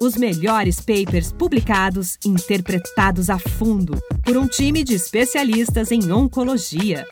Os 0.02 0.16
melhores 0.16 0.80
papers 0.80 1.34
publicados, 1.34 2.18
interpretados 2.26 3.30
a 3.30 3.38
fundo 3.38 3.98
por 4.24 4.38
um 4.38 4.48
time 4.48 4.82
de 4.82 4.94
especialistas 4.94 5.92
em 5.92 6.10
oncologia. 6.10 7.06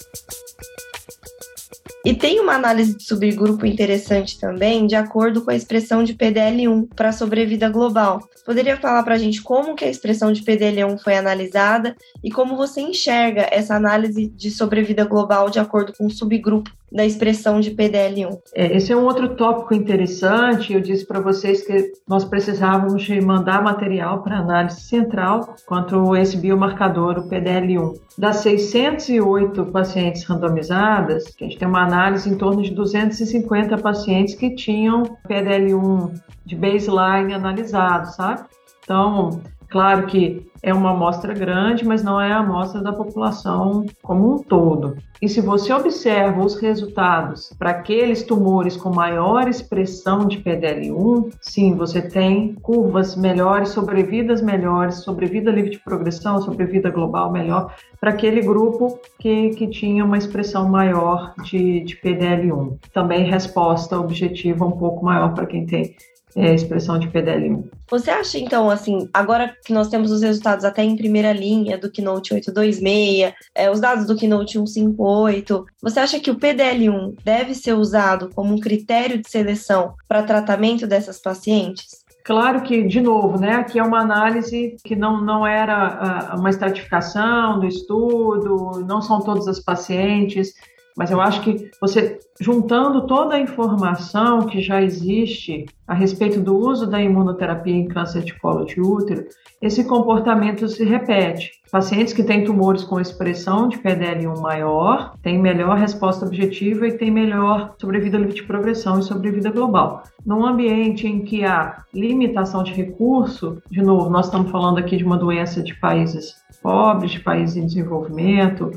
E 2.03 2.15
tem 2.15 2.39
uma 2.39 2.55
análise 2.55 2.97
de 2.97 3.03
subgrupo 3.03 3.63
interessante 3.63 4.39
também, 4.39 4.87
de 4.87 4.95
acordo 4.95 5.43
com 5.43 5.51
a 5.51 5.55
expressão 5.55 6.03
de 6.03 6.15
PDL1 6.15 6.89
para 6.95 7.09
a 7.09 7.13
sobrevida 7.13 7.69
global. 7.69 8.27
Poderia 8.43 8.75
falar 8.75 9.03
para 9.03 9.13
a 9.13 9.17
gente 9.19 9.41
como 9.41 9.75
que 9.75 9.85
a 9.85 9.89
expressão 9.89 10.31
de 10.31 10.41
PDL1 10.41 10.97
foi 10.99 11.15
analisada 11.15 11.95
e 12.23 12.31
como 12.31 12.57
você 12.57 12.81
enxerga 12.81 13.47
essa 13.51 13.75
análise 13.75 14.27
de 14.27 14.49
sobrevida 14.49 15.05
global 15.05 15.49
de 15.51 15.59
acordo 15.59 15.93
com 15.93 16.07
o 16.07 16.11
subgrupo 16.11 16.71
da 16.91 17.05
expressão 17.05 17.59
de 17.59 17.71
PDL1. 17.71 18.37
É, 18.53 18.75
esse 18.75 18.91
é 18.91 18.97
um 18.97 19.05
outro 19.05 19.35
tópico 19.35 19.73
interessante. 19.73 20.73
Eu 20.73 20.81
disse 20.81 21.05
para 21.05 21.21
vocês 21.21 21.65
que 21.65 21.93
nós 22.07 22.25
precisávamos 22.25 23.07
mandar 23.23 23.63
material 23.63 24.21
para 24.21 24.39
análise 24.39 24.81
central 24.81 25.55
quanto 25.65 26.15
esse 26.15 26.35
biomarcador, 26.35 27.19
o 27.19 27.29
PDL1. 27.29 27.99
Das 28.17 28.37
608 28.37 29.65
pacientes 29.67 30.23
randomizadas, 30.23 31.25
a 31.39 31.43
gente 31.43 31.57
tem 31.57 31.67
uma 31.67 31.83
análise 31.83 32.29
em 32.29 32.35
torno 32.35 32.61
de 32.61 32.71
250 32.71 33.77
pacientes 33.77 34.35
que 34.35 34.53
tinham 34.55 35.03
PDL1 35.27 36.19
de 36.45 36.55
baseline 36.55 37.33
analisado, 37.33 38.13
sabe? 38.13 38.41
Então, 38.83 39.41
claro 39.71 40.05
que 40.05 40.45
é 40.61 40.73
uma 40.73 40.91
amostra 40.91 41.33
grande, 41.33 41.85
mas 41.85 42.03
não 42.03 42.21
é 42.21 42.31
a 42.31 42.39
amostra 42.39 42.81
da 42.81 42.93
população 42.93 43.85
como 44.03 44.35
um 44.35 44.37
todo. 44.37 44.95
E 45.21 45.29
se 45.29 45.39
você 45.39 45.71
observa 45.73 46.43
os 46.43 46.55
resultados 46.55 47.53
para 47.57 47.71
aqueles 47.71 48.23
tumores 48.23 48.75
com 48.75 48.93
maior 48.93 49.47
expressão 49.47 50.27
de 50.27 50.39
PDL1, 50.39 51.33
sim, 51.39 51.75
você 51.75 52.01
tem 52.01 52.53
curvas 52.55 53.15
melhores, 53.15 53.69
sobrevidas 53.69 54.41
melhores, 54.41 54.95
sobrevida 54.95 55.51
livre 55.51 55.71
de 55.71 55.79
progressão, 55.79 56.41
sobrevida 56.41 56.89
global 56.89 57.31
melhor, 57.31 57.73
para 57.99 58.11
aquele 58.11 58.41
grupo 58.41 58.99
que, 59.19 59.49
que 59.51 59.67
tinha 59.67 60.03
uma 60.03 60.17
expressão 60.17 60.67
maior 60.67 61.33
de, 61.43 61.81
de 61.81 61.95
PDL1. 61.97 62.77
Também 62.91 63.23
resposta 63.23 63.99
objetiva 63.99 64.65
um 64.65 64.71
pouco 64.71 65.05
maior 65.05 65.33
para 65.33 65.45
quem 65.45 65.65
tem 65.65 65.95
é, 66.35 66.53
expressão 66.53 66.99
de 66.99 67.07
PDL1. 67.07 67.63
Você 67.89 68.09
acha, 68.09 68.37
então, 68.37 68.69
assim, 68.69 69.09
agora 69.13 69.55
que 69.65 69.73
nós 69.73 69.89
temos 69.89 70.11
os 70.11 70.21
resultados 70.21 70.63
até 70.63 70.83
em 70.83 70.95
primeira 70.95 71.33
linha 71.33 71.77
do 71.77 71.91
Keynote 71.91 72.33
826, 72.33 73.33
é, 73.53 73.69
os 73.69 73.79
dados 73.79 74.07
do 74.07 74.15
Keynote 74.15 74.53
158, 74.53 75.65
você 75.81 75.99
acha 75.99 76.19
que 76.19 76.31
o 76.31 76.37
PDL1 76.37 77.15
deve 77.23 77.53
ser 77.53 77.73
usado 77.73 78.29
como 78.33 78.53
um 78.53 78.59
critério 78.59 79.21
de 79.21 79.29
seleção 79.29 79.93
para 80.07 80.23
tratamento 80.23 80.87
dessas 80.87 81.19
pacientes? 81.19 82.01
Claro 82.23 82.61
que, 82.61 82.83
de 82.83 83.01
novo, 83.01 83.39
né, 83.39 83.53
aqui 83.53 83.79
é 83.79 83.83
uma 83.83 83.99
análise 83.99 84.75
que 84.83 84.95
não, 84.95 85.21
não 85.21 85.45
era 85.45 86.33
uh, 86.35 86.39
uma 86.39 86.51
estratificação 86.51 87.59
do 87.59 87.65
estudo, 87.65 88.85
não 88.87 89.01
são 89.01 89.21
todas 89.21 89.47
as 89.47 89.59
pacientes, 89.59 90.53
mas 90.97 91.11
eu 91.11 91.21
acho 91.21 91.41
que 91.41 91.71
você, 91.79 92.19
juntando 92.39 93.07
toda 93.07 93.35
a 93.35 93.39
informação 93.39 94.41
que 94.41 94.61
já 94.61 94.81
existe 94.81 95.65
a 95.87 95.93
respeito 95.93 96.39
do 96.39 96.57
uso 96.57 96.87
da 96.87 97.01
imunoterapia 97.01 97.75
em 97.75 97.87
câncer 97.87 98.23
de 98.23 98.37
colo 98.39 98.65
de 98.65 98.79
útero, 98.79 99.25
esse 99.61 99.83
comportamento 99.83 100.67
se 100.67 100.83
repete. 100.83 101.51
Pacientes 101.71 102.13
que 102.13 102.23
têm 102.23 102.43
tumores 102.43 102.83
com 102.83 102.99
expressão 102.99 103.69
de 103.69 103.77
PDL1 103.77 104.41
maior 104.41 105.15
têm 105.21 105.39
melhor 105.39 105.77
resposta 105.77 106.25
objetiva 106.25 106.87
e 106.87 106.97
têm 106.97 107.11
melhor 107.11 107.75
sobrevida 107.79 108.17
livre 108.17 108.33
de 108.33 108.43
progressão 108.43 108.99
e 108.99 109.03
sobrevida 109.03 109.49
global. 109.51 110.03
Num 110.25 110.45
ambiente 110.45 111.07
em 111.07 111.21
que 111.21 111.45
há 111.45 111.83
limitação 111.93 112.63
de 112.63 112.73
recurso, 112.73 113.61
de 113.69 113.81
novo, 113.81 114.09
nós 114.09 114.25
estamos 114.25 114.51
falando 114.51 114.79
aqui 114.79 114.97
de 114.97 115.03
uma 115.03 115.17
doença 115.17 115.63
de 115.63 115.73
países 115.75 116.35
pobres, 116.61 117.11
de 117.11 117.19
países 117.19 117.55
em 117.55 117.65
desenvolvimento, 117.65 118.71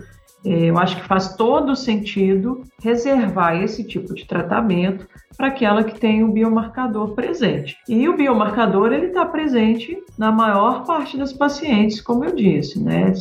eu 0.45 0.79
acho 0.79 0.97
que 0.97 1.09
faz 1.09 1.35
todo 1.37 1.75
sentido 1.75 2.63
reservar 2.83 3.63
esse 3.63 3.83
tipo 3.83 4.15
de 4.15 4.27
tratamento 4.27 5.09
para 5.37 5.49
aquela 5.49 5.83
que 5.83 5.99
tem 5.99 6.23
o 6.23 6.31
biomarcador 6.31 7.15
presente. 7.15 7.77
E 7.89 8.09
o 8.09 8.17
biomarcador 8.17 8.93
ele 8.93 9.07
está 9.07 9.25
presente 9.25 9.97
na 10.19 10.31
maior 10.31 10.85
parte 10.85 11.17
das 11.17 11.33
pacientes, 11.33 12.01
como 12.01 12.25
eu 12.25 12.35
disse, 12.35 12.79
né? 12.79 13.13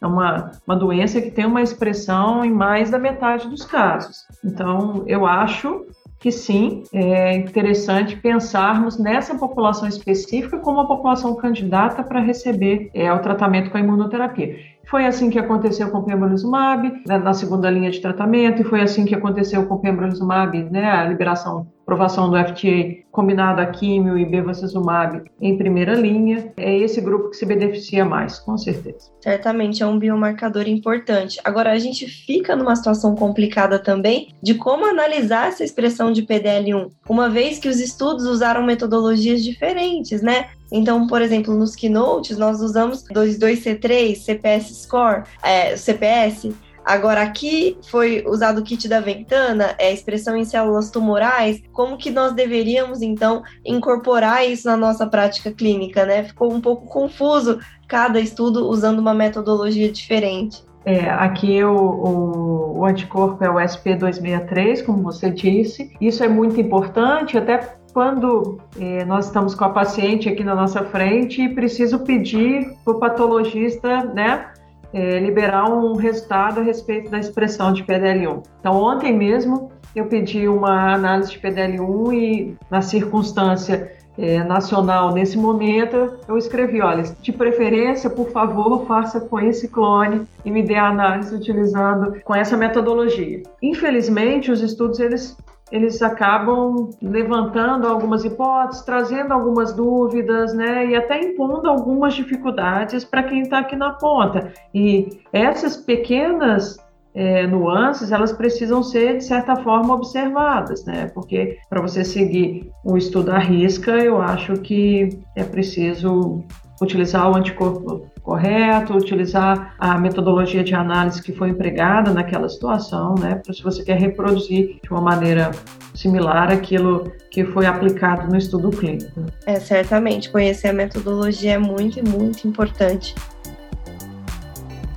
É 0.00 0.06
uma, 0.06 0.50
uma 0.66 0.76
doença 0.76 1.20
que 1.20 1.30
tem 1.30 1.46
uma 1.46 1.62
expressão 1.62 2.44
em 2.44 2.50
mais 2.50 2.90
da 2.90 2.98
metade 2.98 3.48
dos 3.48 3.64
casos. 3.64 4.24
Então, 4.44 5.04
eu 5.06 5.26
acho 5.26 5.84
que 6.20 6.30
sim, 6.30 6.82
é 6.92 7.34
interessante 7.34 8.14
pensarmos 8.14 8.98
nessa 8.98 9.34
população 9.34 9.88
específica 9.88 10.58
como 10.58 10.78
uma 10.78 10.86
população 10.86 11.34
candidata 11.34 12.02
para 12.02 12.20
receber 12.20 12.90
é, 12.92 13.10
o 13.10 13.18
tratamento 13.20 13.70
com 13.70 13.78
a 13.78 13.80
imunoterapia. 13.80 14.54
Foi 14.86 15.06
assim 15.06 15.30
que 15.30 15.38
aconteceu 15.38 15.90
com 15.90 15.98
o 15.98 16.04
pembrolizumab, 16.04 16.92
né, 17.06 17.16
na 17.16 17.32
segunda 17.32 17.70
linha 17.70 17.90
de 17.90 18.00
tratamento, 18.00 18.60
e 18.60 18.64
foi 18.64 18.82
assim 18.82 19.06
que 19.06 19.14
aconteceu 19.14 19.64
com 19.66 19.76
o 19.76 19.80
pembrolizumab, 19.80 20.62
né, 20.64 20.90
a 20.90 21.04
liberação 21.04 21.66
aprovação 21.90 22.30
do 22.30 22.36
FDA 22.36 23.00
combinado 23.10 23.60
a 23.60 23.66
químio 23.66 24.16
e 24.16 24.24
bevacizumab 24.24 25.24
em 25.40 25.58
primeira 25.58 25.94
linha, 25.94 26.52
é 26.56 26.78
esse 26.78 27.00
grupo 27.00 27.30
que 27.30 27.36
se 27.36 27.44
beneficia 27.44 28.04
mais, 28.04 28.38
com 28.38 28.56
certeza. 28.56 29.10
Certamente 29.20 29.82
é 29.82 29.86
um 29.86 29.98
biomarcador 29.98 30.68
importante. 30.68 31.40
Agora, 31.42 31.72
a 31.72 31.78
gente 31.78 32.06
fica 32.06 32.54
numa 32.54 32.76
situação 32.76 33.16
complicada 33.16 33.80
também 33.80 34.28
de 34.40 34.54
como 34.54 34.86
analisar 34.86 35.48
essa 35.48 35.64
expressão 35.64 36.12
de 36.12 36.22
PDL1, 36.22 36.90
uma 37.08 37.28
vez 37.28 37.58
que 37.58 37.68
os 37.68 37.80
estudos 37.80 38.24
usaram 38.24 38.62
metodologias 38.62 39.42
diferentes, 39.42 40.22
né? 40.22 40.50
Então, 40.72 41.08
por 41.08 41.20
exemplo, 41.20 41.52
nos 41.52 41.74
keynotes, 41.74 42.38
nós 42.38 42.60
usamos 42.60 43.04
22C3, 43.12 44.14
CPS 44.14 44.82
Score, 44.82 45.24
é, 45.42 45.76
CPS, 45.76 46.54
Agora, 46.90 47.22
aqui 47.22 47.78
foi 47.88 48.24
usado 48.26 48.58
o 48.58 48.64
kit 48.64 48.88
da 48.88 48.98
Ventana, 48.98 49.76
é 49.78 49.92
expressão 49.92 50.36
em 50.36 50.44
células 50.44 50.90
tumorais. 50.90 51.62
Como 51.72 51.96
que 51.96 52.10
nós 52.10 52.32
deveríamos, 52.32 53.00
então, 53.00 53.44
incorporar 53.64 54.44
isso 54.44 54.66
na 54.66 54.76
nossa 54.76 55.06
prática 55.06 55.52
clínica, 55.52 56.04
né? 56.04 56.24
Ficou 56.24 56.52
um 56.52 56.60
pouco 56.60 56.86
confuso 56.86 57.60
cada 57.86 58.18
estudo 58.18 58.68
usando 58.68 58.98
uma 58.98 59.14
metodologia 59.14 59.88
diferente. 59.88 60.64
É, 60.84 61.08
aqui 61.10 61.62
o, 61.62 61.76
o, 61.76 62.78
o 62.80 62.84
anticorpo 62.84 63.44
é 63.44 63.48
o 63.48 63.54
SP263, 63.54 64.84
como 64.84 65.00
você 65.00 65.30
disse. 65.30 65.92
Isso 66.00 66.24
é 66.24 66.28
muito 66.28 66.60
importante, 66.60 67.38
até 67.38 67.76
quando 67.92 68.58
é, 68.76 69.04
nós 69.04 69.26
estamos 69.26 69.54
com 69.54 69.64
a 69.64 69.70
paciente 69.70 70.28
aqui 70.28 70.42
na 70.42 70.56
nossa 70.56 70.82
frente 70.82 71.40
e 71.40 71.54
preciso 71.54 72.00
pedir 72.00 72.72
para 72.84 72.94
o 72.94 72.98
patologista, 72.98 74.02
né, 74.06 74.50
é, 74.92 75.18
liberar 75.18 75.70
um 75.70 75.94
resultado 75.96 76.60
a 76.60 76.62
respeito 76.62 77.10
da 77.10 77.18
expressão 77.18 77.72
de 77.72 77.84
PDL1. 77.84 78.42
Então, 78.60 78.74
ontem 78.74 79.16
mesmo 79.16 79.70
eu 79.94 80.06
pedi 80.06 80.48
uma 80.48 80.94
análise 80.94 81.32
de 81.32 81.38
PDL1 81.38 82.14
e, 82.14 82.56
na 82.70 82.80
circunstância 82.80 83.92
é, 84.18 84.42
nacional 84.44 85.12
nesse 85.12 85.38
momento, 85.38 86.14
eu 86.28 86.36
escrevi: 86.36 86.80
olha, 86.80 87.04
de 87.22 87.32
preferência, 87.32 88.10
por 88.10 88.30
favor, 88.30 88.86
faça 88.86 89.20
com 89.20 89.40
esse 89.40 89.68
clone 89.68 90.26
e 90.44 90.50
me 90.50 90.62
dê 90.62 90.74
a 90.74 90.88
análise 90.88 91.34
utilizando 91.34 92.20
com 92.22 92.34
essa 92.34 92.56
metodologia. 92.56 93.42
Infelizmente, 93.62 94.50
os 94.50 94.60
estudos 94.60 95.00
eles 95.00 95.36
eles 95.70 96.02
acabam 96.02 96.90
levantando 97.00 97.86
algumas 97.86 98.24
hipóteses, 98.24 98.84
trazendo 98.84 99.32
algumas 99.32 99.72
dúvidas, 99.72 100.54
né, 100.54 100.86
e 100.86 100.96
até 100.96 101.20
impondo 101.20 101.68
algumas 101.68 102.14
dificuldades 102.14 103.04
para 103.04 103.22
quem 103.22 103.42
está 103.42 103.58
aqui 103.60 103.76
na 103.76 103.90
ponta. 103.92 104.52
E 104.74 105.20
essas 105.32 105.76
pequenas 105.76 106.78
é, 107.14 107.46
nuances, 107.46 108.12
elas 108.12 108.32
precisam 108.32 108.82
ser, 108.82 109.18
de 109.18 109.24
certa 109.24 109.56
forma, 109.56 109.94
observadas, 109.94 110.84
né? 110.84 111.10
Porque 111.12 111.58
para 111.68 111.80
você 111.80 112.04
seguir 112.04 112.70
o 112.84 112.96
estudo 112.96 113.32
à 113.32 113.38
risca, 113.38 113.92
eu 113.92 114.20
acho 114.22 114.54
que 114.54 115.18
é 115.34 115.42
preciso 115.42 116.44
utilizar 116.80 117.30
o 117.30 117.36
anticorpo 117.36 118.06
correto, 118.22 118.96
utilizar 118.96 119.74
a 119.78 119.98
metodologia 119.98 120.64
de 120.64 120.74
análise 120.74 121.22
que 121.22 121.32
foi 121.32 121.50
empregada 121.50 122.12
naquela 122.12 122.48
situação, 122.48 123.14
né? 123.18 123.40
Se 123.52 123.62
você 123.62 123.82
quer 123.82 123.98
reproduzir 123.98 124.78
de 124.82 124.90
uma 124.90 125.00
maneira 125.00 125.50
similar 125.94 126.50
aquilo 126.50 127.12
que 127.30 127.44
foi 127.44 127.66
aplicado 127.66 128.28
no 128.28 128.36
estudo 128.36 128.70
clínico. 128.70 129.26
É, 129.46 129.60
certamente. 129.60 130.30
Conhecer 130.30 130.68
a 130.68 130.72
metodologia 130.72 131.52
é 131.52 131.58
muito, 131.58 132.02
muito 132.08 132.48
importante. 132.48 133.14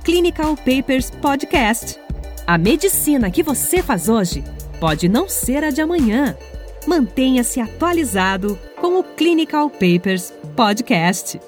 Clinical 0.02 0.56
Papers 0.56 1.10
Podcast. 1.10 1.98
A 2.46 2.58
medicina 2.58 3.30
que 3.30 3.42
você 3.42 3.82
faz 3.82 4.08
hoje 4.08 4.44
pode 4.78 5.08
não 5.08 5.28
ser 5.28 5.64
a 5.64 5.70
de 5.70 5.80
amanhã. 5.80 6.36
Mantenha-se 6.86 7.60
atualizado 7.60 8.58
com 8.78 8.98
o 8.98 9.02
Clinical 9.02 9.70
Papers 9.70 10.32
Podcast. 10.54 11.40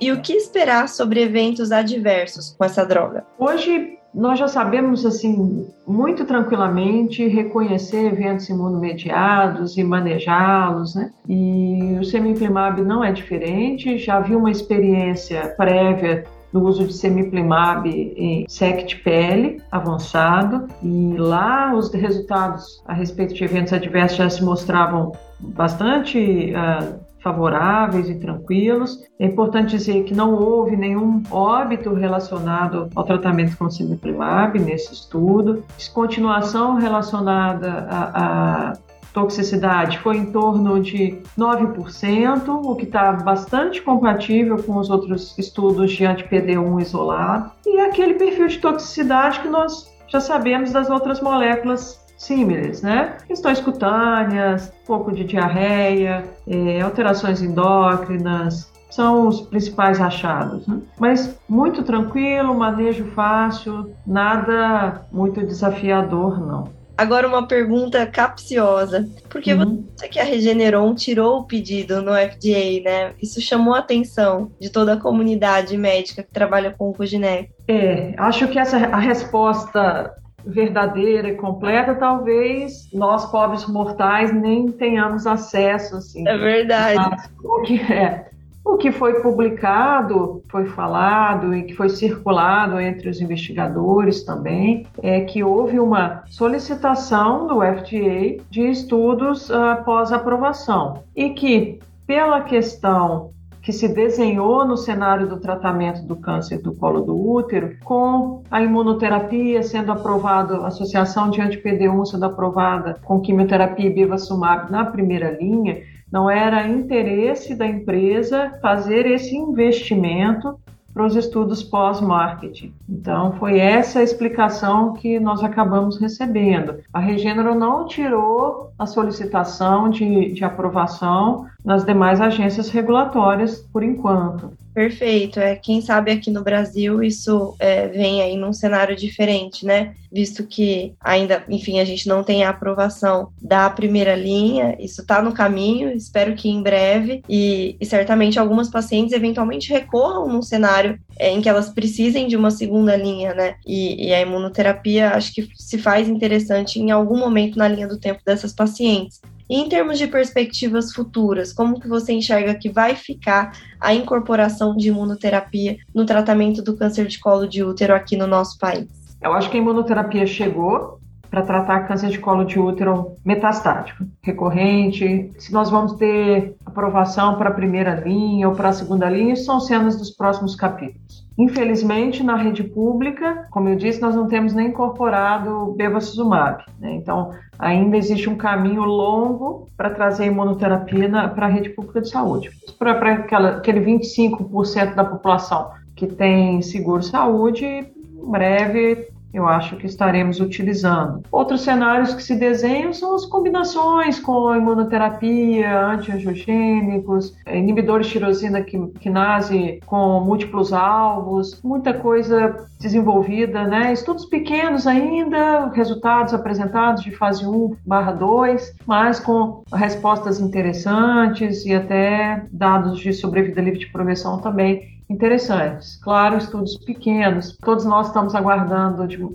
E 0.00 0.10
o 0.10 0.22
que 0.22 0.32
esperar 0.32 0.88
sobre 0.88 1.20
eventos 1.20 1.70
adversos 1.70 2.54
com 2.56 2.64
essa 2.64 2.86
droga? 2.86 3.24
Hoje 3.38 3.98
nós 4.14 4.38
já 4.38 4.48
sabemos 4.48 5.04
assim 5.04 5.68
muito 5.86 6.24
tranquilamente 6.24 7.28
reconhecer 7.28 8.06
eventos 8.06 8.48
imunomediados 8.48 9.76
e 9.76 9.84
manejá-los, 9.84 10.94
né? 10.94 11.12
E 11.28 11.98
o 12.00 12.04
semiplimab 12.04 12.80
não 12.80 13.04
é 13.04 13.12
diferente. 13.12 13.98
Já 13.98 14.18
vi 14.20 14.34
uma 14.34 14.50
experiência 14.50 15.54
prévia 15.56 16.24
no 16.52 16.66
uso 16.66 16.86
de 16.86 16.94
semiplimab 16.94 17.88
em 17.88 18.44
SECT-PL 18.48 19.62
avançado 19.70 20.66
e 20.82 21.14
lá 21.16 21.72
os 21.74 21.92
resultados 21.92 22.82
a 22.86 22.94
respeito 22.94 23.34
de 23.34 23.44
eventos 23.44 23.72
adversos 23.72 24.16
já 24.16 24.30
se 24.30 24.42
mostravam 24.42 25.12
bastante 25.38 26.52
uh, 26.52 27.09
favoráveis 27.22 28.08
e 28.08 28.14
tranquilos. 28.14 29.02
É 29.18 29.26
importante 29.26 29.76
dizer 29.76 30.04
que 30.04 30.14
não 30.14 30.34
houve 30.34 30.76
nenhum 30.76 31.22
óbito 31.30 31.92
relacionado 31.94 32.88
ao 32.94 33.04
tratamento 33.04 33.56
com 33.56 33.70
semiplimab 33.70 34.58
nesse 34.58 34.92
estudo. 34.92 35.64
Descontinuação 35.76 36.76
relacionada 36.76 37.86
a, 37.88 38.70
a 38.70 38.72
toxicidade 39.12 39.98
foi 39.98 40.16
em 40.16 40.26
torno 40.26 40.80
de 40.80 41.18
9%, 41.38 42.48
o 42.48 42.76
que 42.76 42.84
está 42.84 43.12
bastante 43.12 43.82
compatível 43.82 44.62
com 44.62 44.76
os 44.76 44.88
outros 44.88 45.36
estudos 45.36 45.92
de 45.92 46.04
anti-PD1 46.04 46.80
isolado. 46.80 47.50
E 47.66 47.80
aquele 47.80 48.14
perfil 48.14 48.46
de 48.48 48.58
toxicidade 48.58 49.40
que 49.40 49.48
nós 49.48 49.90
já 50.08 50.20
sabemos 50.20 50.72
das 50.72 50.90
outras 50.90 51.20
moléculas 51.20 51.99
símiles, 52.20 52.82
né? 52.82 53.16
Questões 53.26 53.60
cutâneas, 53.60 54.70
pouco 54.86 55.10
de 55.10 55.24
diarreia, 55.24 56.22
é, 56.46 56.82
alterações 56.82 57.40
endócrinas, 57.40 58.70
são 58.90 59.26
os 59.26 59.40
principais 59.40 59.98
achados. 60.00 60.66
Né? 60.66 60.80
Mas 60.98 61.34
muito 61.48 61.82
tranquilo, 61.82 62.54
manejo 62.54 63.06
fácil, 63.12 63.94
nada 64.06 65.06
muito 65.10 65.44
desafiador, 65.46 66.38
não. 66.38 66.80
Agora 66.98 67.26
uma 67.26 67.48
pergunta 67.48 68.06
capciosa. 68.06 69.08
Por 69.30 69.40
que 69.40 69.54
uhum. 69.54 69.86
você 69.96 70.06
que 70.06 70.18
a 70.18 70.24
Regeneron 70.24 70.94
tirou 70.94 71.38
o 71.38 71.44
pedido 71.44 72.02
no 72.02 72.12
FDA, 72.12 72.82
né? 72.84 73.14
Isso 73.22 73.40
chamou 73.40 73.72
a 73.72 73.78
atenção 73.78 74.52
de 74.60 74.68
toda 74.68 74.92
a 74.92 75.00
comunidade 75.00 75.74
médica 75.78 76.22
que 76.22 76.30
trabalha 76.30 76.74
com 76.76 76.90
o 76.90 76.92
Coginec. 76.92 77.48
É, 77.66 78.12
acho 78.18 78.46
que 78.48 78.58
essa 78.58 78.76
a 78.76 78.98
resposta 78.98 80.14
verdadeira 80.44 81.28
e 81.28 81.34
completa, 81.36 81.94
talvez 81.94 82.88
nós, 82.92 83.26
pobres 83.26 83.66
mortais, 83.66 84.32
nem 84.32 84.70
tenhamos 84.70 85.26
acesso. 85.26 85.96
Assim, 85.96 86.26
é 86.26 86.36
verdade. 86.36 87.28
O 87.42 87.62
que, 87.62 87.80
é, 87.92 88.28
o 88.64 88.76
que 88.76 88.92
foi 88.92 89.20
publicado, 89.20 90.42
foi 90.48 90.66
falado 90.66 91.54
e 91.54 91.62
que 91.64 91.74
foi 91.74 91.88
circulado 91.88 92.78
entre 92.80 93.08
os 93.08 93.20
investigadores 93.20 94.22
também, 94.22 94.86
é 95.02 95.20
que 95.22 95.42
houve 95.42 95.78
uma 95.78 96.22
solicitação 96.26 97.46
do 97.46 97.60
FDA 97.60 98.42
de 98.50 98.68
estudos 98.68 99.50
após 99.50 100.12
aprovação 100.12 101.02
e 101.16 101.30
que, 101.30 101.80
pela 102.06 102.42
questão 102.42 103.30
que 103.62 103.72
se 103.72 103.88
desenhou 103.88 104.64
no 104.64 104.76
cenário 104.76 105.28
do 105.28 105.38
tratamento 105.38 106.02
do 106.02 106.16
câncer 106.16 106.58
do 106.58 106.72
colo 106.72 107.00
do 107.00 107.14
útero, 107.14 107.76
com 107.84 108.42
a 108.50 108.62
imunoterapia 108.62 109.62
sendo 109.62 109.92
aprovada, 109.92 110.56
a 110.58 110.68
associação 110.68 111.30
de 111.30 111.40
anti-PD1 111.40 112.06
sendo 112.06 112.24
aprovada 112.24 112.98
com 113.04 113.20
quimioterapia 113.20 113.86
e 113.86 113.94
bevacumab 113.94 114.70
na 114.70 114.84
primeira 114.84 115.30
linha, 115.30 115.82
não 116.10 116.28
era 116.28 116.66
interesse 116.66 117.54
da 117.54 117.66
empresa 117.66 118.58
fazer 118.60 119.06
esse 119.06 119.36
investimento 119.36 120.58
para 120.92 121.06
os 121.06 121.14
estudos 121.14 121.62
pós-marketing. 121.62 122.74
Então, 122.88 123.32
foi 123.34 123.58
essa 123.58 124.00
a 124.00 124.02
explicação 124.02 124.92
que 124.94 125.20
nós 125.20 125.42
acabamos 125.42 126.00
recebendo. 126.00 126.78
A 126.92 126.98
Regeneron 126.98 127.54
não 127.54 127.86
tirou 127.86 128.72
a 128.78 128.86
solicitação 128.86 129.88
de, 129.88 130.32
de 130.32 130.44
aprovação 130.44 131.46
nas 131.64 131.84
demais 131.84 132.20
agências 132.20 132.68
regulatórias 132.68 133.58
por 133.72 133.82
enquanto. 133.82 134.52
Perfeito. 134.72 135.40
É, 135.40 135.56
quem 135.56 135.80
sabe 135.80 136.12
aqui 136.12 136.30
no 136.30 136.44
Brasil 136.44 137.02
isso 137.02 137.56
é, 137.58 137.88
vem 137.88 138.22
aí 138.22 138.36
num 138.36 138.52
cenário 138.52 138.94
diferente, 138.94 139.66
né? 139.66 139.94
Visto 140.12 140.44
que 140.44 140.94
ainda, 141.00 141.44
enfim, 141.48 141.80
a 141.80 141.84
gente 141.84 142.08
não 142.08 142.22
tem 142.22 142.44
a 142.44 142.50
aprovação 142.50 143.30
da 143.42 143.68
primeira 143.68 144.14
linha, 144.14 144.76
isso 144.78 145.02
está 145.02 145.20
no 145.20 145.32
caminho, 145.32 145.90
espero 145.90 146.34
que 146.34 146.48
em 146.48 146.62
breve, 146.62 147.22
e, 147.28 147.76
e, 147.80 147.86
certamente 147.86 148.38
algumas 148.38 148.68
pacientes 148.68 149.12
eventualmente 149.12 149.72
recorram 149.72 150.28
num 150.28 150.42
cenário 150.42 150.98
é, 151.18 151.30
em 151.30 151.40
que 151.40 151.48
elas 151.48 151.68
precisem 151.68 152.28
de 152.28 152.36
uma 152.36 152.50
segunda 152.50 152.96
linha, 152.96 153.34
né? 153.34 153.56
E, 153.66 154.08
e 154.08 154.14
a 154.14 154.20
imunoterapia 154.20 155.10
acho 155.10 155.32
que 155.34 155.48
se 155.56 155.78
faz 155.78 156.08
interessante 156.08 156.78
em 156.78 156.90
algum 156.90 157.18
momento 157.18 157.58
na 157.58 157.68
linha 157.68 157.88
do 157.88 157.98
tempo 157.98 158.20
dessas 158.24 158.52
pacientes. 158.52 159.20
E 159.50 159.56
em 159.56 159.68
termos 159.68 159.98
de 159.98 160.06
perspectivas 160.06 160.92
futuras, 160.92 161.52
como 161.52 161.80
que 161.80 161.88
você 161.88 162.12
enxerga 162.12 162.54
que 162.54 162.70
vai 162.70 162.94
ficar 162.94 163.50
a 163.80 163.92
incorporação 163.92 164.76
de 164.76 164.90
imunoterapia 164.90 165.76
no 165.92 166.06
tratamento 166.06 166.62
do 166.62 166.76
câncer 166.76 167.08
de 167.08 167.18
colo 167.18 167.48
de 167.48 167.64
útero 167.64 167.92
aqui 167.92 168.16
no 168.16 168.28
nosso 168.28 168.56
país? 168.60 168.86
Eu 169.20 169.32
acho 169.32 169.50
que 169.50 169.56
a 169.56 169.60
imunoterapia 169.60 170.24
chegou 170.24 171.00
para 171.28 171.42
tratar 171.42 171.88
câncer 171.88 172.10
de 172.10 172.20
colo 172.20 172.44
de 172.44 172.60
útero 172.60 173.16
metastático, 173.24 174.04
recorrente. 174.22 175.32
Se 175.36 175.52
nós 175.52 175.68
vamos 175.68 175.94
ter 175.94 176.54
aprovação 176.64 177.36
para 177.36 177.50
a 177.50 177.52
primeira 177.52 177.96
linha 177.96 178.48
ou 178.48 178.54
para 178.54 178.68
a 178.68 178.72
segunda 178.72 179.10
linha, 179.10 179.34
são 179.34 179.58
cenas 179.58 179.96
dos 179.98 180.10
próximos 180.10 180.54
capítulos. 180.54 181.28
Infelizmente, 181.40 182.22
na 182.22 182.36
rede 182.36 182.62
pública, 182.62 183.46
como 183.50 183.66
eu 183.70 183.74
disse, 183.74 183.98
nós 183.98 184.14
não 184.14 184.28
temos 184.28 184.52
nem 184.52 184.68
incorporado 184.68 185.72
bevacizumab. 185.74 186.62
Né? 186.78 186.92
Então, 186.96 187.30
ainda 187.58 187.96
existe 187.96 188.28
um 188.28 188.36
caminho 188.36 188.82
longo 188.82 189.66
para 189.74 189.88
trazer 189.88 190.26
imunoterapia 190.26 191.08
para 191.34 191.46
a 191.46 191.48
rede 191.48 191.70
pública 191.70 192.02
de 192.02 192.10
saúde. 192.10 192.50
Para 192.78 192.92
aquele 192.92 193.80
25% 193.80 194.94
da 194.94 195.02
população 195.02 195.70
que 195.96 196.06
tem 196.06 196.60
seguro-saúde, 196.60 197.64
em 197.64 198.30
breve 198.30 199.08
eu 199.32 199.46
acho 199.46 199.76
que 199.76 199.86
estaremos 199.86 200.40
utilizando. 200.40 201.22
Outros 201.30 201.62
cenários 201.62 202.14
que 202.14 202.22
se 202.22 202.36
desenham 202.36 202.92
são 202.92 203.14
as 203.14 203.24
combinações 203.26 204.18
com 204.18 204.54
imunoterapia, 204.54 205.86
antiangiogênicos, 205.86 207.36
inibidores 207.46 208.06
de 208.06 208.12
tirosina 208.12 208.62
quinase 208.62 209.80
com 209.86 210.20
múltiplos 210.20 210.72
alvos, 210.72 211.60
muita 211.62 211.94
coisa 211.94 212.66
desenvolvida, 212.80 213.64
né? 213.64 213.92
Estudos 213.92 214.24
pequenos 214.24 214.86
ainda, 214.86 215.68
resultados 215.68 216.32
apresentados 216.34 217.02
de 217.02 217.10
fase 217.12 217.46
1 217.46 217.76
barra 217.86 218.12
2, 218.12 218.74
mas 218.86 219.20
com 219.20 219.62
respostas 219.72 220.40
interessantes 220.40 221.64
e 221.66 221.74
até 221.74 222.44
dados 222.50 222.98
de 222.98 223.12
sobrevida 223.12 223.60
livre 223.60 223.78
de 223.78 223.86
progressão 223.92 224.40
também 224.40 224.99
interessantes. 225.10 225.96
Claro, 225.96 226.38
estudos 226.38 226.76
pequenos. 226.78 227.58
Todos 227.58 227.84
nós 227.84 228.06
estamos 228.06 228.34
aguardando 228.34 229.06
de, 229.08 229.26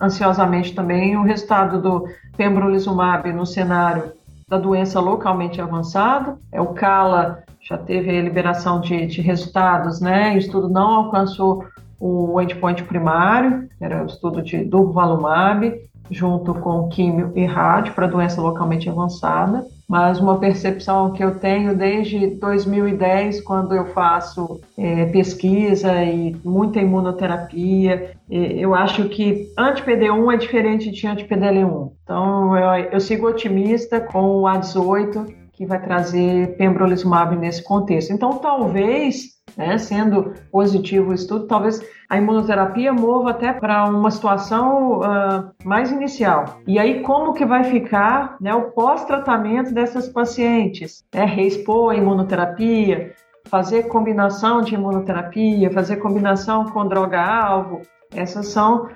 ansiosamente 0.00 0.74
também 0.74 1.16
o 1.16 1.22
resultado 1.22 1.82
do 1.82 2.08
pembrolizumab 2.36 3.30
no 3.32 3.44
cenário 3.44 4.12
da 4.48 4.56
doença 4.56 5.00
localmente 5.00 5.60
avançada. 5.60 6.38
É 6.52 6.60
o 6.60 6.68
CALA 6.68 7.42
já 7.60 7.76
teve 7.76 8.16
a 8.16 8.22
liberação 8.22 8.80
de, 8.80 9.06
de 9.06 9.20
resultados, 9.20 10.00
né? 10.00 10.34
O 10.34 10.38
estudo 10.38 10.68
não 10.68 10.94
alcançou 10.94 11.64
o 11.98 12.40
endpoint 12.40 12.84
primário, 12.84 13.68
era 13.80 14.02
o 14.02 14.06
estudo 14.06 14.42
de 14.42 14.64
durvalumab, 14.64 15.74
junto 16.10 16.54
com 16.54 16.88
químio 16.88 17.32
e 17.34 17.46
rádio 17.46 17.94
para 17.94 18.06
doença 18.06 18.40
localmente 18.40 18.88
avançada, 18.90 19.66
mas 19.88 20.18
uma 20.18 20.38
percepção 20.38 21.12
que 21.12 21.22
eu 21.22 21.38
tenho 21.38 21.76
desde 21.76 22.26
2010, 22.36 23.42
quando 23.42 23.74
eu 23.74 23.86
faço 23.86 24.60
é, 24.78 25.04
pesquisa 25.06 26.02
e 26.02 26.34
muita 26.44 26.80
imunoterapia, 26.80 28.12
eu 28.28 28.74
acho 28.74 29.08
que 29.10 29.52
anti-PD1 29.58 30.34
é 30.34 30.36
diferente 30.36 30.90
de 30.90 31.06
anti-PDL1. 31.06 31.92
Então, 32.02 32.56
eu, 32.56 32.90
eu 32.92 33.00
sigo 33.00 33.28
otimista 33.28 34.00
com 34.00 34.40
o 34.40 34.42
A18, 34.44 35.26
que 35.52 35.66
vai 35.66 35.80
trazer 35.80 36.56
pembrolizumab 36.56 37.36
nesse 37.36 37.62
contexto. 37.62 38.12
Então, 38.12 38.38
talvez, 38.38 39.34
né, 39.56 39.78
sendo 39.78 40.34
positivo 40.50 41.10
o 41.10 41.14
estudo, 41.14 41.46
talvez 41.46 41.80
a 42.08 42.18
imunoterapia 42.18 42.92
mova 42.92 43.30
até 43.30 43.52
para 43.52 43.84
uma 43.86 44.10
situação 44.10 45.00
uh, 45.00 45.50
mais 45.64 45.90
inicial. 45.90 46.60
E 46.66 46.78
aí, 46.78 47.00
como 47.00 47.32
que 47.32 47.44
vai 47.44 47.64
ficar 47.64 48.36
né, 48.40 48.54
o 48.54 48.70
pós-tratamento 48.72 49.72
dessas 49.72 50.08
pacientes? 50.08 51.04
É, 51.12 51.24
reexpor 51.24 51.92
a 51.92 51.96
imunoterapia, 51.96 53.12
fazer 53.46 53.84
combinação 53.84 54.60
de 54.60 54.74
imunoterapia, 54.74 55.70
fazer 55.70 55.96
combinação 55.96 56.64
com 56.66 56.86
droga-alvo, 56.86 57.82
essas 58.14 58.48
são 58.48 58.84
uh, 58.84 58.90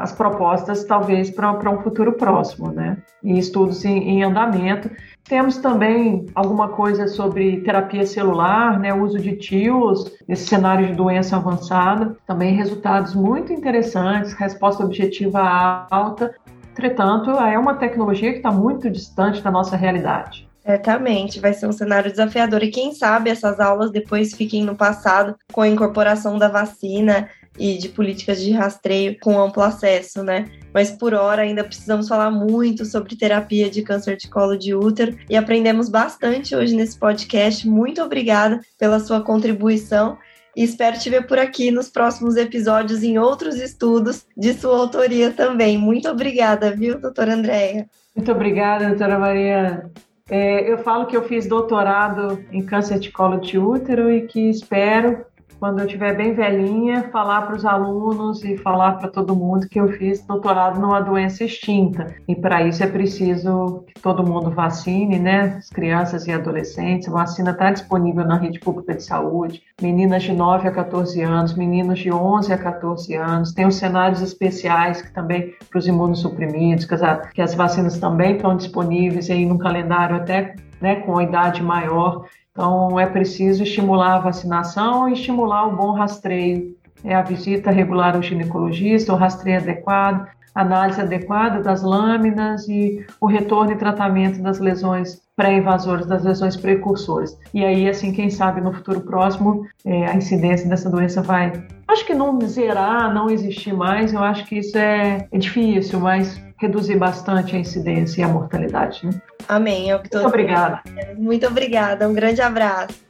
as 0.00 0.12
propostas, 0.12 0.84
talvez, 0.84 1.30
para 1.30 1.70
um 1.70 1.82
futuro 1.82 2.12
próximo, 2.12 2.72
né? 2.72 2.96
Em 3.22 3.38
estudos 3.38 3.84
em, 3.84 3.98
em, 3.98 4.22
andamento. 4.22 4.90
Temos 5.24 5.56
também 5.58 6.26
alguma 6.34 6.68
coisa 6.68 7.06
sobre 7.06 7.60
terapia 7.60 8.06
celular, 8.06 8.78
né? 8.78 8.92
Uso 8.92 9.18
de 9.18 9.36
TIOS 9.36 10.12
nesse 10.26 10.46
cenário 10.46 10.86
de 10.86 10.94
doença 10.94 11.36
avançada. 11.36 12.16
Também 12.26 12.54
resultados 12.54 13.14
muito 13.14 13.52
interessantes, 13.52 14.32
resposta 14.32 14.84
objetiva 14.84 15.86
alta. 15.90 16.34
Entretanto, 16.72 17.30
é 17.30 17.58
uma 17.58 17.74
tecnologia 17.74 18.30
que 18.30 18.38
está 18.38 18.50
muito 18.50 18.90
distante 18.90 19.42
da 19.42 19.50
nossa 19.50 19.76
realidade. 19.76 20.50
Certamente, 20.64 21.40
vai 21.40 21.52
ser 21.52 21.66
um 21.66 21.72
cenário 21.72 22.10
desafiador. 22.10 22.62
E 22.62 22.70
quem 22.70 22.94
sabe 22.94 23.30
essas 23.30 23.58
aulas 23.58 23.90
depois 23.90 24.32
fiquem 24.32 24.64
no 24.64 24.76
passado 24.76 25.34
com 25.52 25.60
a 25.60 25.68
incorporação 25.68 26.38
da 26.38 26.48
vacina 26.48 27.28
e 27.58 27.76
de 27.76 27.88
políticas 27.88 28.40
de 28.40 28.50
rastreio 28.50 29.16
com 29.20 29.38
amplo 29.38 29.62
acesso, 29.62 30.22
né? 30.22 30.46
Mas 30.72 30.90
por 30.90 31.14
hora 31.14 31.42
ainda 31.42 31.64
precisamos 31.64 32.08
falar 32.08 32.30
muito 32.30 32.84
sobre 32.84 33.16
terapia 33.16 33.68
de 33.68 33.82
câncer 33.82 34.16
de 34.16 34.28
colo 34.28 34.56
de 34.56 34.74
útero 34.74 35.16
e 35.28 35.36
aprendemos 35.36 35.88
bastante 35.88 36.56
hoje 36.56 36.74
nesse 36.74 36.98
podcast. 36.98 37.68
Muito 37.68 38.02
obrigada 38.02 38.60
pela 38.78 38.98
sua 39.00 39.20
contribuição 39.20 40.16
e 40.56 40.62
espero 40.62 40.98
te 40.98 41.08
ver 41.08 41.26
por 41.26 41.38
aqui 41.38 41.70
nos 41.70 41.88
próximos 41.88 42.36
episódios 42.36 43.02
em 43.02 43.18
outros 43.18 43.56
estudos 43.56 44.26
de 44.36 44.52
sua 44.54 44.78
autoria 44.78 45.30
também. 45.30 45.78
Muito 45.78 46.08
obrigada, 46.08 46.74
viu, 46.74 46.98
doutora 46.98 47.34
Andréia? 47.34 47.86
Muito 48.14 48.30
obrigada, 48.30 48.88
doutora 48.88 49.18
Maria. 49.18 49.90
É, 50.30 50.70
eu 50.70 50.78
falo 50.78 51.06
que 51.06 51.16
eu 51.16 51.24
fiz 51.24 51.46
doutorado 51.46 52.42
em 52.52 52.64
câncer 52.64 52.98
de 52.98 53.10
colo 53.10 53.38
de 53.38 53.58
útero 53.58 54.10
e 54.10 54.26
que 54.26 54.50
espero 54.50 55.24
quando 55.62 55.78
eu 55.78 55.86
estiver 55.86 56.16
bem 56.16 56.34
velhinha, 56.34 57.08
falar 57.12 57.42
para 57.42 57.54
os 57.54 57.64
alunos 57.64 58.42
e 58.42 58.56
falar 58.56 58.94
para 58.94 59.08
todo 59.08 59.36
mundo 59.36 59.68
que 59.68 59.78
eu 59.78 59.92
fiz 59.92 60.20
doutorado 60.26 60.80
numa 60.80 60.98
doença 60.98 61.44
extinta. 61.44 62.16
E 62.26 62.34
para 62.34 62.66
isso 62.66 62.82
é 62.82 62.88
preciso 62.88 63.84
que 63.86 64.02
todo 64.02 64.26
mundo 64.26 64.50
vacine, 64.50 65.20
né? 65.20 65.54
As 65.58 65.68
crianças 65.68 66.26
e 66.26 66.32
adolescentes. 66.32 67.06
A 67.06 67.12
vacina 67.12 67.52
está 67.52 67.70
disponível 67.70 68.26
na 68.26 68.38
rede 68.38 68.58
pública 68.58 68.92
de 68.96 69.04
saúde. 69.04 69.62
Meninas 69.80 70.24
de 70.24 70.32
9 70.32 70.66
a 70.66 70.72
14 70.72 71.22
anos, 71.22 71.54
meninos 71.54 72.00
de 72.00 72.10
11 72.10 72.52
a 72.52 72.58
14 72.58 73.14
anos. 73.14 73.52
Tem 73.52 73.64
os 73.64 73.76
cenários 73.76 74.20
especiais 74.20 75.00
que 75.00 75.12
também 75.12 75.54
para 75.70 75.78
os 75.78 75.86
imunossuprimidos, 75.86 76.86
que 76.86 76.94
as, 76.94 77.30
que 77.30 77.40
as 77.40 77.54
vacinas 77.54 78.00
também 78.00 78.34
estão 78.34 78.56
disponíveis 78.56 79.30
aí 79.30 79.46
no 79.46 79.60
calendário 79.60 80.16
até 80.16 80.56
né, 80.80 80.96
com 80.96 81.18
a 81.18 81.22
idade 81.22 81.62
maior. 81.62 82.26
Então, 82.52 83.00
é 83.00 83.06
preciso 83.06 83.62
estimular 83.62 84.16
a 84.16 84.20
vacinação 84.20 85.08
e 85.08 85.14
estimular 85.14 85.66
o 85.66 85.76
bom 85.76 85.92
rastreio. 85.92 86.76
É 87.02 87.14
a 87.14 87.22
visita 87.22 87.70
regular 87.70 88.14
ao 88.14 88.22
ginecologista, 88.22 89.12
o 89.12 89.16
rastreio 89.16 89.58
adequado, 89.58 90.28
análise 90.54 91.00
adequada 91.00 91.62
das 91.62 91.82
lâminas 91.82 92.68
e 92.68 93.04
o 93.20 93.26
retorno 93.26 93.72
e 93.72 93.76
tratamento 93.76 94.40
das 94.42 94.60
lesões 94.60 95.22
pré-invasoras, 95.34 96.06
das 96.06 96.22
lesões 96.22 96.56
precursoras. 96.56 97.38
E 97.54 97.64
aí, 97.64 97.88
assim, 97.88 98.12
quem 98.12 98.28
sabe 98.28 98.60
no 98.60 98.72
futuro 98.72 99.00
próximo 99.00 99.66
é, 99.84 100.06
a 100.06 100.14
incidência 100.14 100.68
dessa 100.68 100.90
doença 100.90 101.22
vai, 101.22 101.52
acho 101.88 102.06
que 102.06 102.14
não 102.14 102.38
zerar, 102.42 103.12
não 103.12 103.30
existir 103.30 103.72
mais, 103.72 104.12
eu 104.12 104.22
acho 104.22 104.44
que 104.44 104.58
isso 104.58 104.76
é, 104.76 105.26
é 105.32 105.38
difícil, 105.38 105.98
mas 105.98 106.40
reduzir 106.58 106.96
bastante 106.96 107.56
a 107.56 107.58
incidência 107.58 108.20
e 108.20 108.24
a 108.24 108.28
mortalidade. 108.28 109.04
Né? 109.04 109.12
Amém. 109.48 109.90
É 109.90 109.96
o 109.96 110.00
que 110.00 110.14
Muito 110.14 110.26
obrigada. 110.26 110.82
Muito 111.16 111.46
obrigada. 111.46 112.08
Um 112.08 112.14
grande 112.14 112.40
abraço. 112.40 113.02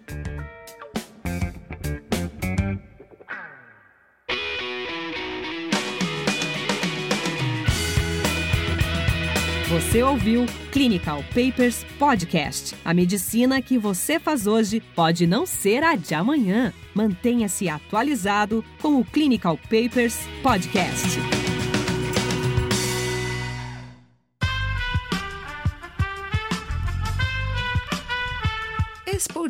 Você 9.73 10.03
ouviu 10.03 10.45
Clinical 10.71 11.25
Papers 11.29 11.83
Podcast. 11.99 12.75
A 12.85 12.92
medicina 12.92 13.62
que 13.62 13.79
você 13.79 14.21
faz 14.21 14.47
hoje 14.47 14.81
pode 14.95 15.27
não 15.27 15.47
ser 15.47 15.83
a 15.83 15.97
de 15.97 16.14
amanhã. 16.14 16.75
Mantenha-se 16.95 17.71
atualizado 17.71 18.62
com 18.83 19.01
o 19.01 19.05
Clinical 19.05 19.57
Papers 19.57 20.18
Podcast. 20.42 21.41